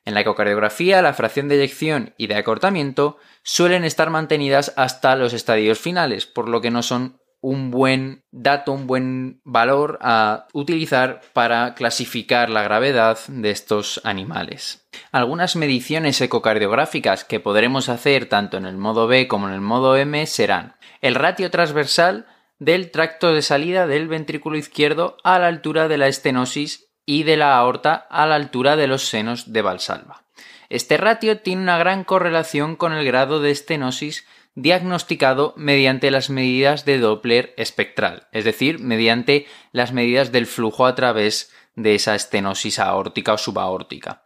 En 0.06 0.14
la 0.14 0.20
ecocardiografía, 0.20 1.02
la 1.02 1.12
fracción 1.12 1.48
de 1.48 1.56
eyección 1.56 2.14
y 2.16 2.28
de 2.28 2.36
acortamiento 2.36 3.18
suelen 3.42 3.84
estar 3.84 4.08
mantenidas 4.08 4.72
hasta 4.76 5.14
los 5.16 5.34
estadios 5.34 5.78
finales, 5.78 6.24
por 6.24 6.48
lo 6.48 6.62
que 6.62 6.70
no 6.70 6.82
son 6.82 7.20
un 7.40 7.70
buen 7.70 8.24
dato, 8.30 8.72
un 8.72 8.86
buen 8.86 9.40
valor 9.44 9.98
a 10.02 10.46
utilizar 10.52 11.20
para 11.32 11.74
clasificar 11.74 12.50
la 12.50 12.62
gravedad 12.62 13.18
de 13.28 13.50
estos 13.50 14.00
animales. 14.04 14.88
Algunas 15.12 15.54
mediciones 15.56 16.20
ecocardiográficas 16.20 17.24
que 17.24 17.40
podremos 17.40 17.88
hacer 17.88 18.26
tanto 18.26 18.56
en 18.56 18.66
el 18.66 18.76
modo 18.76 19.06
B 19.06 19.28
como 19.28 19.48
en 19.48 19.54
el 19.54 19.60
modo 19.60 19.96
M 19.96 20.26
serán 20.26 20.76
el 21.00 21.14
ratio 21.14 21.50
transversal 21.50 22.26
del 22.58 22.90
tracto 22.90 23.32
de 23.32 23.42
salida 23.42 23.86
del 23.86 24.08
ventrículo 24.08 24.56
izquierdo 24.56 25.16
a 25.22 25.38
la 25.38 25.46
altura 25.46 25.86
de 25.86 25.98
la 25.98 26.08
estenosis 26.08 26.88
y 27.06 27.22
de 27.22 27.36
la 27.36 27.56
aorta 27.56 27.94
a 27.94 28.26
la 28.26 28.34
altura 28.34 28.76
de 28.76 28.88
los 28.88 29.04
senos 29.08 29.52
de 29.52 29.62
Valsalva. 29.62 30.24
Este 30.68 30.98
ratio 30.98 31.38
tiene 31.38 31.62
una 31.62 31.78
gran 31.78 32.04
correlación 32.04 32.76
con 32.76 32.92
el 32.92 33.06
grado 33.06 33.40
de 33.40 33.50
estenosis 33.50 34.26
diagnosticado 34.54 35.54
mediante 35.56 36.10
las 36.10 36.30
medidas 36.30 36.84
de 36.84 36.98
Doppler 36.98 37.54
espectral, 37.56 38.28
es 38.32 38.44
decir, 38.44 38.78
mediante 38.78 39.46
las 39.72 39.92
medidas 39.92 40.32
del 40.32 40.46
flujo 40.46 40.86
a 40.86 40.94
través 40.94 41.52
de 41.74 41.94
esa 41.94 42.14
estenosis 42.14 42.78
aórtica 42.78 43.34
o 43.34 43.38
subaórtica. 43.38 44.24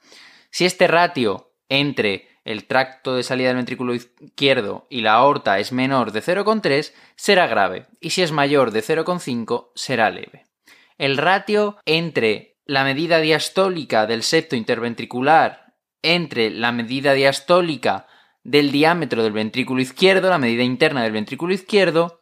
Si 0.50 0.64
este 0.64 0.86
ratio 0.86 1.52
entre 1.68 2.28
el 2.44 2.66
tracto 2.66 3.14
de 3.14 3.22
salida 3.22 3.48
del 3.48 3.56
ventrículo 3.56 3.94
izquierdo 3.94 4.86
y 4.90 5.02
la 5.02 5.12
aorta 5.12 5.58
es 5.58 5.72
menor 5.72 6.12
de 6.12 6.22
0,3, 6.22 6.92
será 7.14 7.46
grave, 7.46 7.86
y 8.00 8.10
si 8.10 8.22
es 8.22 8.32
mayor 8.32 8.72
de 8.72 8.82
0,5, 8.82 9.70
será 9.74 10.10
leve. 10.10 10.46
El 10.98 11.16
ratio 11.16 11.78
entre 11.84 12.56
la 12.64 12.84
medida 12.84 13.18
diastólica 13.18 14.06
del 14.06 14.22
septo 14.22 14.56
interventricular 14.56 15.74
entre 16.02 16.50
la 16.50 16.72
medida 16.72 17.12
diastólica 17.12 18.06
del 18.44 18.72
diámetro 18.72 19.22
del 19.22 19.32
ventrículo 19.32 19.80
izquierdo, 19.80 20.28
la 20.28 20.38
medida 20.38 20.62
interna 20.62 21.02
del 21.02 21.12
ventrículo 21.12 21.52
izquierdo, 21.54 22.20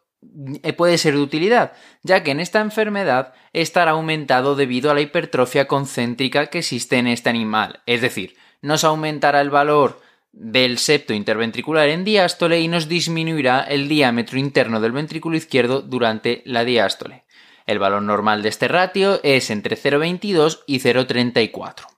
eh, 0.63 0.73
puede 0.73 0.97
ser 0.97 1.15
de 1.15 1.21
utilidad, 1.21 1.73
ya 2.03 2.23
que 2.23 2.31
en 2.31 2.39
esta 2.39 2.61
enfermedad 2.61 3.33
estará 3.53 3.91
aumentado 3.91 4.55
debido 4.55 4.91
a 4.91 4.93
la 4.93 5.01
hipertrofia 5.01 5.67
concéntrica 5.67 6.47
que 6.47 6.59
existe 6.59 6.97
en 6.97 7.07
este 7.07 7.29
animal, 7.29 7.81
es 7.87 8.01
decir, 8.01 8.35
nos 8.61 8.83
aumentará 8.83 9.41
el 9.41 9.49
valor 9.49 9.99
del 10.31 10.77
septo 10.77 11.13
interventricular 11.13 11.89
en 11.89 12.05
diástole 12.05 12.61
y 12.61 12.67
nos 12.67 12.87
disminuirá 12.87 13.61
el 13.61 13.89
diámetro 13.89 14.37
interno 14.37 14.79
del 14.79 14.91
ventrículo 14.91 15.35
izquierdo 15.35 15.81
durante 15.81 16.41
la 16.45 16.63
diástole. 16.63 17.25
El 17.65 17.79
valor 17.79 18.01
normal 18.01 18.41
de 18.43 18.49
este 18.49 18.67
ratio 18.67 19.19
es 19.23 19.49
entre 19.49 19.75
0,22 19.75 20.61
y 20.67 20.79
0,34. 20.79 21.90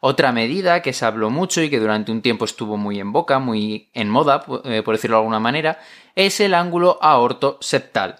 Otra 0.00 0.32
medida 0.32 0.82
que 0.82 0.92
se 0.92 1.04
habló 1.04 1.30
mucho 1.30 1.62
y 1.62 1.70
que 1.70 1.80
durante 1.80 2.12
un 2.12 2.22
tiempo 2.22 2.44
estuvo 2.44 2.76
muy 2.76 3.00
en 3.00 3.12
boca, 3.12 3.38
muy 3.38 3.90
en 3.94 4.08
moda, 4.08 4.44
eh, 4.64 4.82
por 4.84 4.94
decirlo 4.94 5.16
de 5.16 5.20
alguna 5.20 5.40
manera, 5.40 5.80
es 6.14 6.40
el 6.40 6.54
ángulo 6.54 6.98
aorto-septal. 7.00 8.16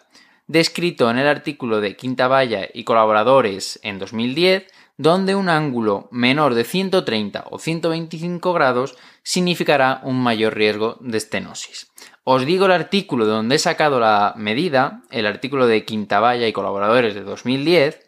Descrito 0.46 1.10
en 1.10 1.18
el 1.18 1.28
artículo 1.28 1.80
de 1.80 1.94
Quinta 1.94 2.26
Valla 2.26 2.68
y 2.72 2.84
colaboradores 2.84 3.78
en 3.82 3.98
2010, 3.98 4.66
donde 4.96 5.36
un 5.36 5.48
ángulo 5.48 6.08
menor 6.10 6.54
de 6.54 6.64
130 6.64 7.44
o 7.50 7.58
125 7.58 8.52
grados 8.52 8.96
significará 9.22 10.00
un 10.02 10.20
mayor 10.20 10.56
riesgo 10.56 10.96
de 11.00 11.18
estenosis. 11.18 11.92
Os 12.24 12.44
digo 12.44 12.66
el 12.66 12.72
artículo 12.72 13.24
de 13.24 13.32
donde 13.32 13.54
he 13.54 13.58
sacado 13.58 14.00
la 14.00 14.34
medida, 14.36 15.02
el 15.10 15.26
artículo 15.26 15.66
de 15.66 15.84
Quinta 15.84 16.18
Valla 16.18 16.48
y 16.48 16.52
colaboradores 16.52 17.14
de 17.14 17.22
2010, 17.22 18.04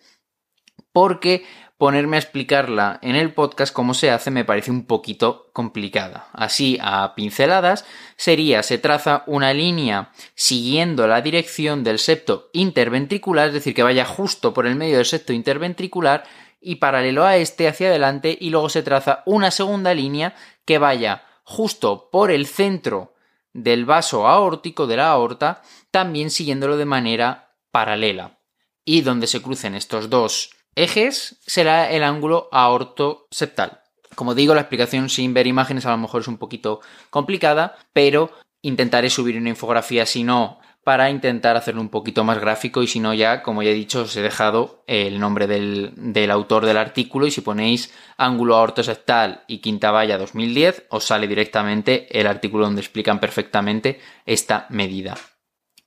porque 0.92 1.44
ponerme 1.80 2.18
a 2.18 2.20
explicarla 2.20 2.98
en 3.00 3.16
el 3.16 3.32
podcast 3.32 3.72
cómo 3.72 3.94
se 3.94 4.10
hace 4.10 4.30
me 4.30 4.44
parece 4.44 4.70
un 4.70 4.84
poquito 4.84 5.48
complicada. 5.54 6.28
Así, 6.34 6.76
a 6.78 7.14
pinceladas, 7.14 7.86
sería, 8.16 8.62
se 8.62 8.76
traza 8.76 9.24
una 9.26 9.54
línea 9.54 10.12
siguiendo 10.34 11.06
la 11.06 11.22
dirección 11.22 11.82
del 11.82 11.98
septo 11.98 12.50
interventricular, 12.52 13.48
es 13.48 13.54
decir, 13.54 13.74
que 13.74 13.82
vaya 13.82 14.04
justo 14.04 14.52
por 14.52 14.66
el 14.66 14.76
medio 14.76 14.98
del 14.98 15.06
septo 15.06 15.32
interventricular 15.32 16.24
y 16.60 16.74
paralelo 16.76 17.24
a 17.24 17.38
este 17.38 17.66
hacia 17.66 17.88
adelante 17.88 18.36
y 18.38 18.50
luego 18.50 18.68
se 18.68 18.82
traza 18.82 19.22
una 19.24 19.50
segunda 19.50 19.94
línea 19.94 20.34
que 20.66 20.76
vaya 20.76 21.24
justo 21.44 22.10
por 22.12 22.30
el 22.30 22.46
centro 22.46 23.14
del 23.54 23.86
vaso 23.86 24.28
aórtico 24.28 24.86
de 24.86 24.98
la 24.98 25.08
aorta, 25.08 25.62
también 25.90 26.30
siguiéndolo 26.30 26.76
de 26.76 26.84
manera 26.84 27.54
paralela. 27.70 28.38
Y 28.84 29.00
donde 29.00 29.26
se 29.26 29.40
crucen 29.40 29.74
estos 29.74 30.10
dos 30.10 30.59
ejes 30.74 31.38
será 31.46 31.90
el 31.90 32.02
ángulo 32.02 32.48
aorto-septal. 32.52 33.80
Como 34.14 34.34
digo, 34.34 34.54
la 34.54 34.62
explicación 34.62 35.08
sin 35.08 35.34
ver 35.34 35.46
imágenes 35.46 35.86
a 35.86 35.90
lo 35.90 35.98
mejor 35.98 36.22
es 36.22 36.28
un 36.28 36.38
poquito 36.38 36.80
complicada, 37.10 37.76
pero 37.92 38.32
intentaré 38.62 39.10
subir 39.10 39.38
una 39.38 39.48
infografía 39.48 40.06
si 40.06 40.24
no 40.24 40.60
para 40.82 41.10
intentar 41.10 41.56
hacerlo 41.56 41.82
un 41.82 41.90
poquito 41.90 42.24
más 42.24 42.38
gráfico 42.40 42.82
y 42.82 42.86
si 42.86 43.00
no 43.00 43.12
ya, 43.12 43.42
como 43.42 43.62
ya 43.62 43.70
he 43.70 43.74
dicho, 43.74 44.02
os 44.02 44.16
he 44.16 44.22
dejado 44.22 44.82
el 44.86 45.20
nombre 45.20 45.46
del, 45.46 46.30
autor 46.30 46.64
del 46.64 46.78
artículo 46.78 47.26
y 47.26 47.30
si 47.30 47.42
ponéis 47.42 47.92
ángulo 48.16 48.56
aorto-septal 48.56 49.44
y 49.46 49.58
quinta 49.58 49.90
valla 49.90 50.16
2010 50.16 50.86
os 50.88 51.04
sale 51.04 51.28
directamente 51.28 52.08
el 52.18 52.26
artículo 52.26 52.64
donde 52.64 52.80
explican 52.80 53.20
perfectamente 53.20 54.00
esta 54.24 54.66
medida. 54.70 55.16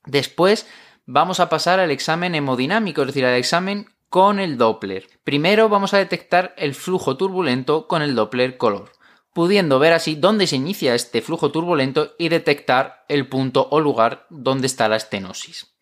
Después 0.06 0.68
vamos 1.06 1.40
a 1.40 1.48
pasar 1.48 1.80
al 1.80 1.90
examen 1.90 2.34
hemodinámico, 2.34 3.02
es 3.02 3.08
decir, 3.08 3.26
al 3.26 3.36
examen 3.36 3.93
con 4.14 4.38
el 4.38 4.58
Doppler. 4.58 5.08
Primero 5.24 5.68
vamos 5.68 5.92
a 5.92 5.98
detectar 5.98 6.54
el 6.56 6.76
flujo 6.76 7.16
turbulento 7.16 7.88
con 7.88 8.00
el 8.00 8.14
Doppler 8.14 8.56
color, 8.56 8.92
pudiendo 9.32 9.80
ver 9.80 9.92
así 9.92 10.14
dónde 10.14 10.46
se 10.46 10.54
inicia 10.54 10.94
este 10.94 11.20
flujo 11.20 11.50
turbulento 11.50 12.12
y 12.16 12.28
detectar 12.28 13.04
el 13.08 13.26
punto 13.26 13.66
o 13.72 13.80
lugar 13.80 14.28
donde 14.30 14.68
está 14.68 14.88
la 14.88 14.94
estenosis. 14.94 15.74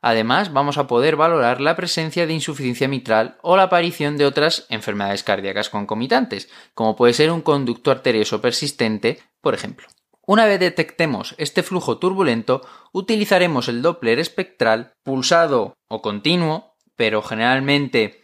Además, 0.00 0.54
vamos 0.54 0.78
a 0.78 0.86
poder 0.86 1.16
valorar 1.16 1.60
la 1.60 1.76
presencia 1.76 2.26
de 2.26 2.32
insuficiencia 2.32 2.88
mitral 2.88 3.36
o 3.42 3.54
la 3.54 3.64
aparición 3.64 4.16
de 4.16 4.24
otras 4.24 4.64
enfermedades 4.70 5.22
cardíacas 5.22 5.68
concomitantes, 5.68 6.48
como 6.72 6.96
puede 6.96 7.12
ser 7.12 7.30
un 7.30 7.42
conducto 7.42 7.90
arterioso 7.90 8.40
persistente, 8.40 9.20
por 9.42 9.52
ejemplo. 9.52 9.88
Una 10.26 10.46
vez 10.46 10.58
detectemos 10.58 11.34
este 11.36 11.62
flujo 11.62 11.98
turbulento, 11.98 12.62
utilizaremos 12.92 13.68
el 13.68 13.82
Doppler 13.82 14.20
espectral 14.20 14.94
pulsado 15.02 15.74
o 15.86 16.00
continuo 16.00 16.73
pero 16.96 17.22
generalmente 17.22 18.22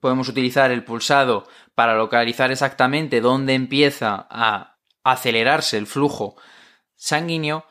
podemos 0.00 0.28
utilizar 0.28 0.70
el 0.70 0.84
pulsado 0.84 1.46
para 1.74 1.94
localizar 1.94 2.50
exactamente 2.50 3.20
dónde 3.20 3.54
empieza 3.54 4.26
a 4.30 4.78
acelerarse 5.04 5.78
el 5.78 5.86
flujo 5.86 6.36
sanguíneo 6.96 7.64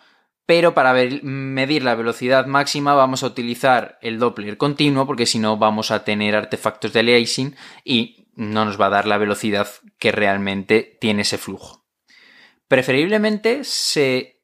pero 0.49 0.73
para 0.73 0.93
medir 1.21 1.83
la 1.83 1.93
velocidad 1.93 2.47
máxima 2.47 2.95
vamos 2.95 3.21
a 3.21 3.27
utilizar 3.27 3.99
el 4.01 4.17
Doppler 4.17 4.57
continuo 4.57 5.05
porque 5.05 5.27
si 5.27 5.37
no 5.37 5.57
vamos 5.57 5.91
a 5.91 6.03
tener 6.03 6.35
artefactos 6.35 6.91
de 6.91 7.01
aliasing 7.01 7.55
y 7.83 8.31
no 8.33 8.65
nos 8.65 8.81
va 8.81 8.87
a 8.87 8.89
dar 8.89 9.05
la 9.05 9.19
velocidad 9.19 9.67
que 9.99 10.11
realmente 10.11 10.97
tiene 10.99 11.21
ese 11.21 11.37
flujo. 11.37 11.85
Preferiblemente 12.67 13.63
se 13.63 14.38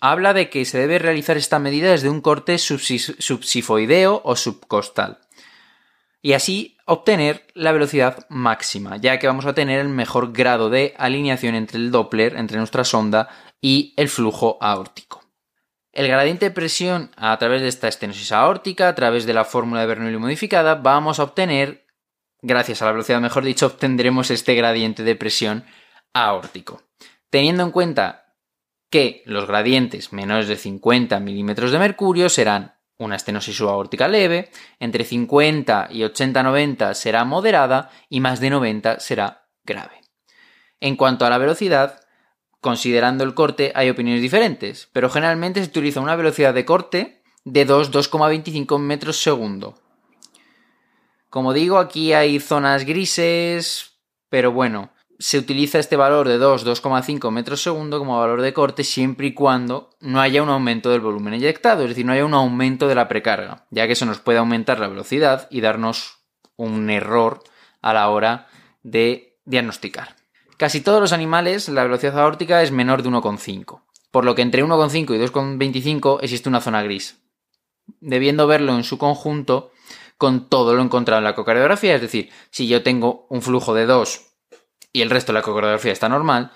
habla 0.00 0.34
de 0.34 0.50
que 0.50 0.64
se 0.64 0.78
debe 0.78 0.98
realizar 0.98 1.36
esta 1.36 1.58
medida 1.58 1.90
desde 1.90 2.08
un 2.08 2.20
corte 2.20 2.58
subsifoideo 2.58 4.20
o 4.24 4.36
subcostal 4.36 5.20
y 6.26 6.32
así 6.32 6.76
obtener 6.86 7.46
la 7.54 7.70
velocidad 7.70 8.26
máxima, 8.28 8.96
ya 8.96 9.20
que 9.20 9.28
vamos 9.28 9.46
a 9.46 9.54
tener 9.54 9.78
el 9.78 9.88
mejor 9.88 10.32
grado 10.32 10.70
de 10.70 10.92
alineación 10.98 11.54
entre 11.54 11.78
el 11.78 11.92
Doppler, 11.92 12.36
entre 12.36 12.58
nuestra 12.58 12.82
sonda 12.82 13.28
y 13.60 13.94
el 13.96 14.08
flujo 14.08 14.58
aórtico. 14.60 15.22
El 15.92 16.08
gradiente 16.08 16.46
de 16.46 16.50
presión 16.50 17.12
a 17.16 17.38
través 17.38 17.62
de 17.62 17.68
esta 17.68 17.86
estenosis 17.86 18.32
aórtica, 18.32 18.88
a 18.88 18.94
través 18.96 19.24
de 19.24 19.34
la 19.34 19.44
fórmula 19.44 19.82
de 19.82 19.86
Bernoulli 19.86 20.18
modificada, 20.18 20.74
vamos 20.74 21.20
a 21.20 21.22
obtener, 21.22 21.86
gracias 22.42 22.82
a 22.82 22.86
la 22.86 22.90
velocidad 22.90 23.20
mejor 23.20 23.44
dicho, 23.44 23.66
obtendremos 23.66 24.32
este 24.32 24.56
gradiente 24.56 25.04
de 25.04 25.14
presión 25.14 25.64
aórtico. 26.12 26.82
Teniendo 27.30 27.62
en 27.62 27.70
cuenta 27.70 28.25
que 28.90 29.22
los 29.26 29.46
gradientes 29.46 30.12
menores 30.12 30.48
de 30.48 30.56
50 30.56 31.18
milímetros 31.20 31.70
de 31.70 31.78
mercurio 31.78 32.28
serán 32.28 32.74
una 32.98 33.16
estenosis 33.16 33.56
subaórtica 33.56 34.08
leve, 34.08 34.50
entre 34.80 35.04
50 35.04 35.88
y 35.90 36.00
80-90 36.00 36.94
será 36.94 37.24
moderada 37.24 37.90
y 38.08 38.20
más 38.20 38.40
de 38.40 38.50
90 38.50 39.00
será 39.00 39.48
grave. 39.64 40.00
En 40.80 40.96
cuanto 40.96 41.26
a 41.26 41.30
la 41.30 41.38
velocidad, 41.38 42.06
Considerando 42.66 43.22
el 43.22 43.34
corte 43.34 43.70
hay 43.76 43.90
opiniones 43.90 44.22
diferentes, 44.22 44.88
pero 44.92 45.08
generalmente 45.08 45.62
se 45.62 45.68
utiliza 45.68 46.00
una 46.00 46.16
velocidad 46.16 46.52
de 46.52 46.64
corte 46.64 47.22
de 47.44 47.64
2, 47.64 47.92
2,25 47.92 48.80
metros 48.80 49.22
segundo. 49.22 49.80
Como 51.30 51.52
digo, 51.52 51.78
aquí 51.78 52.12
hay 52.12 52.40
zonas 52.40 52.84
grises, 52.84 54.00
pero 54.30 54.50
bueno, 54.50 54.90
se 55.18 55.38
utiliza 55.38 55.78
este 55.78 55.96
valor 55.96 56.28
de 56.28 56.38
2, 56.38 56.66
2,5 56.66 57.30
metros 57.30 57.62
segundo 57.62 57.98
como 57.98 58.18
valor 58.18 58.42
de 58.42 58.52
corte 58.52 58.84
siempre 58.84 59.28
y 59.28 59.34
cuando 59.34 59.90
no 60.00 60.20
haya 60.20 60.42
un 60.42 60.48
aumento 60.48 60.90
del 60.90 61.00
volumen 61.00 61.34
inyectado, 61.34 61.82
es 61.82 61.90
decir, 61.90 62.04
no 62.04 62.12
haya 62.12 62.24
un 62.24 62.34
aumento 62.34 62.88
de 62.88 62.94
la 62.94 63.08
precarga, 63.08 63.66
ya 63.70 63.86
que 63.86 63.94
eso 63.94 64.06
nos 64.06 64.18
puede 64.18 64.38
aumentar 64.38 64.78
la 64.78 64.88
velocidad 64.88 65.48
y 65.50 65.60
darnos 65.60 66.18
un 66.56 66.90
error 66.90 67.42
a 67.80 67.92
la 67.94 68.08
hora 68.08 68.48
de 68.82 69.38
diagnosticar. 69.44 70.16
Casi 70.56 70.80
todos 70.80 71.00
los 71.00 71.12
animales 71.12 71.68
la 71.68 71.84
velocidad 71.84 72.18
aórtica 72.18 72.62
es 72.62 72.70
menor 72.70 73.02
de 73.02 73.10
1,5, 73.10 73.82
por 74.10 74.24
lo 74.24 74.34
que 74.34 74.42
entre 74.42 74.64
1,5 74.64 75.14
y 75.14 75.18
2,25 75.18 76.18
existe 76.22 76.48
una 76.48 76.60
zona 76.60 76.82
gris, 76.82 77.18
debiendo 78.00 78.46
verlo 78.46 78.74
en 78.74 78.84
su 78.84 78.98
conjunto 78.98 79.70
con 80.18 80.48
todo 80.48 80.74
lo 80.74 80.82
encontrado 80.82 81.18
en 81.18 81.24
la 81.24 81.30
ecocardiografía, 81.30 81.94
es 81.94 82.00
decir, 82.00 82.30
si 82.50 82.66
yo 82.66 82.82
tengo 82.82 83.26
un 83.28 83.42
flujo 83.42 83.74
de 83.74 83.84
2 83.84 84.35
y 84.96 85.02
el 85.02 85.10
resto 85.10 85.30
de 85.30 85.34
la 85.34 85.40
ecocardiografía 85.40 85.92
está 85.92 86.08
normal, 86.08 86.52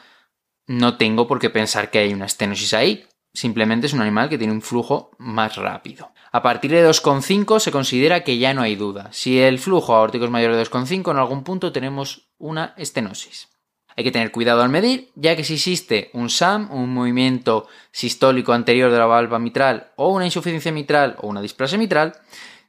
no 0.66 0.96
tengo 0.96 1.26
por 1.26 1.38
qué 1.38 1.50
pensar 1.50 1.90
que 1.90 1.98
hay 1.98 2.14
una 2.14 2.24
estenosis 2.24 2.72
ahí, 2.72 3.04
simplemente 3.34 3.86
es 3.86 3.92
un 3.92 4.00
animal 4.00 4.30
que 4.30 4.38
tiene 4.38 4.54
un 4.54 4.62
flujo 4.62 5.10
más 5.18 5.56
rápido. 5.56 6.10
A 6.32 6.40
partir 6.40 6.70
de 6.70 6.88
2,5 6.88 7.60
se 7.60 7.70
considera 7.70 8.24
que 8.24 8.38
ya 8.38 8.54
no 8.54 8.62
hay 8.62 8.76
duda. 8.76 9.10
Si 9.12 9.38
el 9.38 9.58
flujo 9.58 9.94
aórtico 9.94 10.24
es 10.24 10.30
mayor 10.30 10.54
de 10.54 10.62
2,5, 10.62 11.10
en 11.10 11.18
algún 11.18 11.44
punto 11.44 11.70
tenemos 11.70 12.30
una 12.38 12.72
estenosis. 12.78 13.48
Hay 13.94 14.04
que 14.04 14.10
tener 14.10 14.32
cuidado 14.32 14.62
al 14.62 14.70
medir, 14.70 15.10
ya 15.16 15.36
que 15.36 15.44
si 15.44 15.54
existe 15.54 16.08
un 16.14 16.30
SAM, 16.30 16.72
un 16.72 16.94
movimiento 16.94 17.68
sistólico 17.92 18.54
anterior 18.54 18.90
de 18.90 18.96
la 18.96 19.04
valva 19.04 19.38
mitral, 19.38 19.92
o 19.96 20.08
una 20.08 20.24
insuficiencia 20.24 20.72
mitral 20.72 21.16
o 21.18 21.26
una 21.26 21.42
displasia 21.42 21.76
mitral, 21.76 22.14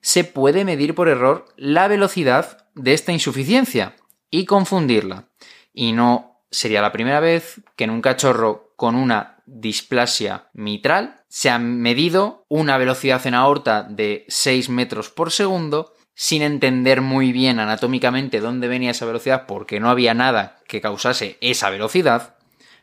se 0.02 0.26
puede 0.26 0.66
medir 0.66 0.96
por 0.96 1.08
error 1.08 1.46
la 1.56 1.88
velocidad 1.88 2.68
de 2.76 2.94
esta 2.94 3.14
insuficiencia 3.14 3.96
y 4.30 4.44
confundirla. 4.44 5.31
Y 5.74 5.94
no 5.94 6.42
sería 6.50 6.82
la 6.82 6.92
primera 6.92 7.20
vez 7.20 7.62
que 7.76 7.86
en 7.86 7.90
un 7.90 8.02
cachorro 8.02 8.74
con 8.76 8.96
una 8.96 9.42
displasia 9.46 10.50
mitral 10.54 11.22
se 11.28 11.50
ha 11.50 11.60
medido 11.60 12.46
una 12.50 12.78
velocidad 12.78 13.26
en 13.26 13.36
aorta 13.36 13.84
de 13.84 14.26
6 14.28 14.70
metros 14.70 15.10
por 15.10 15.32
segundo 15.32 15.94
sin 16.14 16.42
entender 16.42 17.02
muy 17.02 17.32
bien 17.32 17.60
anatómicamente 17.60 18.42
dónde 18.42 18.68
venía 18.68 18.92
esa 18.92 19.06
velocidad 19.06 19.46
porque 19.48 19.80
no 19.80 19.90
había 19.90 20.14
nada 20.14 20.60
que 20.68 20.82
causase 20.82 21.38
esa 21.42 21.70
velocidad, 21.70 22.36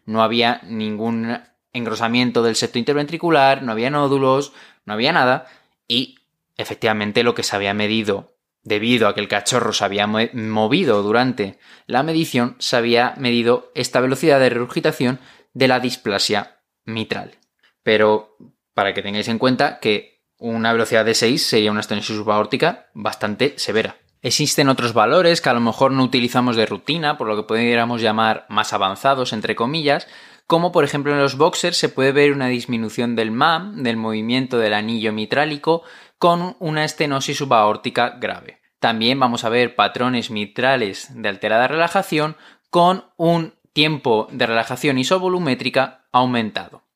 no 0.07 0.23
había 0.23 0.61
ningún 0.65 1.39
engrosamiento 1.73 2.43
del 2.43 2.57
septo 2.57 2.79
interventricular, 2.79 3.63
no 3.63 3.73
había 3.73 3.91
nódulos, 3.91 4.53
no 4.87 4.95
había 4.95 5.13
nada 5.13 5.47
y 5.87 6.17
efectivamente 6.57 7.23
lo 7.23 7.35
que 7.35 7.43
se 7.43 7.55
había 7.55 7.75
medido 7.75 8.35
debido 8.63 9.09
a 9.09 9.15
que 9.15 9.21
el 9.21 9.29
cachorro 9.29 9.73
se 9.73 9.85
había 9.85 10.07
movido 10.07 11.03
durante 11.03 11.59
la 11.87 12.03
medición, 12.03 12.57
se 12.59 12.77
había 12.77 13.15
medido 13.17 13.71
esta 13.75 14.01
velocidad 14.01 14.41
de 14.41 14.51
regurgitación 14.51 15.21
de 15.55 15.69
la 15.69 15.81
displasia 15.81 16.61
mitral. 16.85 17.39
Pero 17.83 18.37
para 18.75 18.95
que 18.95 19.03
tengáis 19.03 19.29
en 19.29 19.39
cuenta 19.39 19.81
que 19.81 20.23
una 20.39 20.73
velocidad 20.73 21.05
de 21.05 21.15
6 21.15 21.45
sería 21.45 21.71
una 21.71 21.81
estenosis 21.81 22.17
subaórtica 22.17 22.91
bastante 22.95 23.59
severa. 23.59 23.97
Existen 24.21 24.69
otros 24.69 24.95
valores 24.95 25.41
que 25.41 25.49
a 25.49 25.55
lo 25.55 25.61
mejor 25.61 25.93
no 25.93 26.03
utilizamos 26.03 26.57
de 26.57 26.67
rutina, 26.67 27.19
por 27.19 27.29
lo 27.29 27.37
que 27.37 27.43
podríamos 27.45 28.03
llamar 28.03 28.47
más 28.49 28.73
avanzados, 28.73 29.33
entre 29.33 29.55
comillas, 29.55 30.09
como 30.47 30.73
por 30.73 30.83
ejemplo 30.83 31.13
en 31.13 31.21
los 31.21 31.37
boxers 31.37 31.77
se 31.77 31.89
puede 31.89 32.11
ver 32.11 32.33
una 32.33 32.49
disminución 32.49 33.15
del 33.15 33.31
MAM, 33.31 33.83
del 33.83 33.97
movimiento 33.97 34.59
del 34.59 34.75
anillo 34.75 35.13
mitrálico, 35.13 35.83
con 36.19 36.57
una 36.59 36.85
estenosis 36.85 37.39
subaórtica 37.39 38.17
grave. 38.21 38.61
También 38.81 39.19
vamos 39.19 39.45
a 39.45 39.49
ver 39.49 39.75
patrones 39.75 40.31
mitrales 40.31 41.09
de 41.15 41.29
alterada 41.29 41.69
relajación 41.69 42.37
con 42.71 43.05
un 43.17 43.55
tiempo 43.73 44.29
de 44.31 44.47
relajación 44.47 44.99
isovolumétrica 44.99 46.07
aumentado 46.13 46.89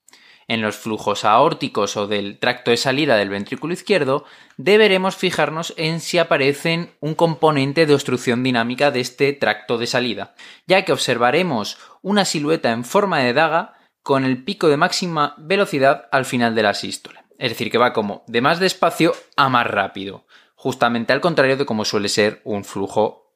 en 0.52 0.60
los 0.60 0.76
flujos 0.76 1.24
aórticos 1.24 1.96
o 1.96 2.06
del 2.06 2.38
tracto 2.38 2.70
de 2.70 2.76
salida 2.76 3.16
del 3.16 3.30
ventrículo 3.30 3.72
izquierdo, 3.72 4.26
deberemos 4.58 5.16
fijarnos 5.16 5.72
en 5.78 6.00
si 6.00 6.18
aparecen 6.18 6.90
un 7.00 7.14
componente 7.14 7.86
de 7.86 7.94
obstrucción 7.94 8.42
dinámica 8.42 8.90
de 8.90 9.00
este 9.00 9.32
tracto 9.32 9.78
de 9.78 9.86
salida, 9.86 10.34
ya 10.66 10.84
que 10.84 10.92
observaremos 10.92 11.78
una 12.02 12.26
silueta 12.26 12.70
en 12.70 12.84
forma 12.84 13.20
de 13.20 13.32
daga 13.32 13.78
con 14.02 14.24
el 14.24 14.44
pico 14.44 14.68
de 14.68 14.76
máxima 14.76 15.34
velocidad 15.38 16.08
al 16.12 16.26
final 16.26 16.54
de 16.54 16.62
la 16.62 16.74
sístole. 16.74 17.21
Es 17.42 17.50
decir, 17.50 17.72
que 17.72 17.78
va 17.78 17.92
como 17.92 18.22
de 18.28 18.40
más 18.40 18.60
despacio 18.60 19.16
a 19.36 19.48
más 19.48 19.66
rápido, 19.66 20.28
justamente 20.54 21.12
al 21.12 21.20
contrario 21.20 21.56
de 21.56 21.66
como 21.66 21.84
suele 21.84 22.08
ser 22.08 22.40
un 22.44 22.64
flujo 22.64 23.34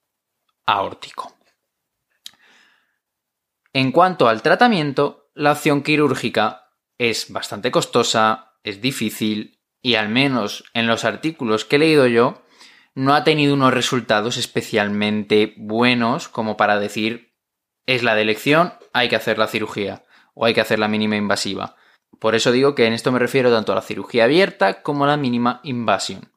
aórtico. 0.64 1.34
En 3.72 3.90
cuanto 3.90 4.28
al 4.28 4.42
tratamiento, 4.42 5.28
la 5.34 5.50
opción 5.50 5.82
quirúrgica 5.82 6.70
es 6.98 7.32
bastante 7.32 7.72
costosa, 7.72 8.52
es 8.62 8.80
difícil 8.80 9.60
y 9.82 9.96
al 9.96 10.08
menos 10.08 10.62
en 10.72 10.86
los 10.86 11.04
artículos 11.04 11.64
que 11.64 11.74
he 11.74 11.80
leído 11.80 12.06
yo, 12.06 12.44
no 12.94 13.12
ha 13.12 13.24
tenido 13.24 13.54
unos 13.54 13.74
resultados 13.74 14.36
especialmente 14.36 15.54
buenos 15.56 16.28
como 16.28 16.56
para 16.56 16.78
decir 16.78 17.34
es 17.86 18.04
la 18.04 18.14
de 18.14 18.22
elección, 18.22 18.72
hay 18.92 19.08
que 19.08 19.16
hacer 19.16 19.36
la 19.36 19.48
cirugía 19.48 20.04
o 20.34 20.44
hay 20.44 20.54
que 20.54 20.60
hacer 20.60 20.78
la 20.78 20.86
mínima 20.86 21.16
invasiva. 21.16 21.74
Por 22.18 22.34
eso 22.34 22.52
digo 22.52 22.74
que 22.74 22.86
en 22.86 22.92
esto 22.92 23.12
me 23.12 23.18
refiero 23.18 23.50
tanto 23.50 23.72
a 23.72 23.74
la 23.74 23.82
cirugía 23.82 24.24
abierta 24.24 24.82
como 24.82 25.04
a 25.04 25.08
la 25.08 25.16
mínima 25.16 25.60
invasión. 25.62 26.30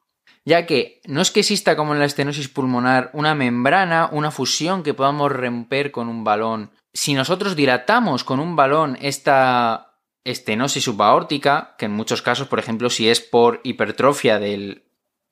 Ya 0.44 0.66
que 0.66 1.00
no 1.06 1.20
es 1.20 1.30
que 1.30 1.40
exista 1.40 1.76
como 1.76 1.92
en 1.92 1.98
la 1.98 2.06
estenosis 2.06 2.48
pulmonar 2.48 3.10
una 3.12 3.34
membrana, 3.34 4.08
una 4.12 4.30
fusión 4.30 4.82
que 4.82 4.94
podamos 4.94 5.32
romper 5.32 5.90
con 5.90 6.08
un 6.08 6.24
balón. 6.24 6.70
Si 6.92 7.14
nosotros 7.14 7.56
dilatamos 7.56 8.24
con 8.24 8.40
un 8.40 8.56
balón 8.56 8.96
esta 9.00 9.98
estenosis 10.24 10.84
subaórtica, 10.84 11.74
que 11.78 11.86
en 11.86 11.92
muchos 11.92 12.22
casos, 12.22 12.48
por 12.48 12.58
ejemplo, 12.58 12.90
si 12.90 13.08
es 13.08 13.20
por 13.20 13.60
hipertrofia 13.64 14.38
del, 14.38 14.84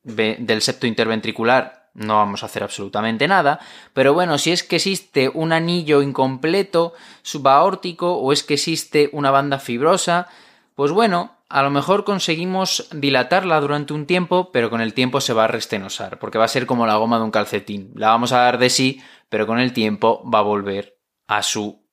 del 0.02 0.62
septo 0.62 0.86
interventricular, 0.86 1.77
no 1.98 2.16
vamos 2.16 2.42
a 2.42 2.46
hacer 2.46 2.62
absolutamente 2.62 3.28
nada, 3.28 3.58
pero 3.92 4.14
bueno, 4.14 4.38
si 4.38 4.52
es 4.52 4.62
que 4.62 4.76
existe 4.76 5.30
un 5.32 5.52
anillo 5.52 6.00
incompleto 6.02 6.94
subaórtico 7.22 8.14
o 8.14 8.32
es 8.32 8.42
que 8.42 8.54
existe 8.54 9.10
una 9.12 9.30
banda 9.30 9.58
fibrosa, 9.58 10.28
pues 10.74 10.92
bueno, 10.92 11.38
a 11.48 11.62
lo 11.62 11.70
mejor 11.70 12.04
conseguimos 12.04 12.88
dilatarla 12.92 13.60
durante 13.60 13.94
un 13.94 14.06
tiempo, 14.06 14.52
pero 14.52 14.70
con 14.70 14.80
el 14.80 14.94
tiempo 14.94 15.20
se 15.20 15.32
va 15.32 15.44
a 15.44 15.48
restenosar, 15.48 16.18
porque 16.18 16.38
va 16.38 16.44
a 16.44 16.48
ser 16.48 16.66
como 16.66 16.86
la 16.86 16.96
goma 16.96 17.18
de 17.18 17.24
un 17.24 17.30
calcetín. 17.30 17.92
La 17.94 18.08
vamos 18.08 18.32
a 18.32 18.40
dar 18.40 18.58
de 18.58 18.70
sí, 18.70 19.02
pero 19.28 19.46
con 19.46 19.58
el 19.58 19.72
tiempo 19.72 20.22
va 20.28 20.40
a 20.40 20.42
volver 20.42 20.98
a 21.26 21.42
su 21.42 21.84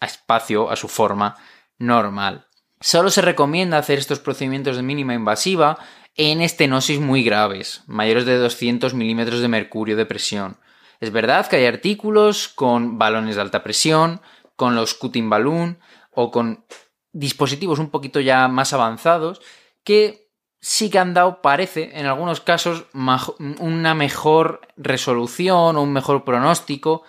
espacio, 0.00 0.70
a 0.70 0.76
su 0.76 0.88
forma 0.88 1.36
normal. 1.78 2.46
Solo 2.80 3.10
se 3.10 3.22
recomienda 3.22 3.78
hacer 3.78 3.98
estos 3.98 4.18
procedimientos 4.18 4.76
de 4.76 4.82
mínima 4.82 5.14
invasiva 5.14 5.78
en 6.16 6.40
estenosis 6.40 6.98
muy 6.98 7.22
graves, 7.22 7.82
mayores 7.86 8.24
de 8.24 8.38
200 8.38 8.94
milímetros 8.94 9.40
de 9.40 9.48
mercurio 9.48 9.96
de 9.96 10.06
presión. 10.06 10.58
Es 11.00 11.12
verdad 11.12 11.46
que 11.46 11.56
hay 11.56 11.66
artículos 11.66 12.48
con 12.48 12.98
balones 12.98 13.36
de 13.36 13.42
alta 13.42 13.62
presión, 13.62 14.22
con 14.56 14.74
los 14.74 14.94
cutting 14.94 15.28
balloon 15.28 15.78
o 16.10 16.30
con 16.30 16.64
dispositivos 17.12 17.78
un 17.78 17.90
poquito 17.90 18.20
ya 18.20 18.48
más 18.48 18.72
avanzados 18.72 19.42
que 19.84 20.30
sí 20.60 20.90
que 20.90 20.98
han 20.98 21.14
dado, 21.14 21.42
parece, 21.42 21.90
en 21.98 22.06
algunos 22.06 22.40
casos, 22.40 22.86
una 22.94 23.94
mejor 23.94 24.62
resolución 24.76 25.76
o 25.76 25.82
un 25.82 25.92
mejor 25.92 26.24
pronóstico, 26.24 27.02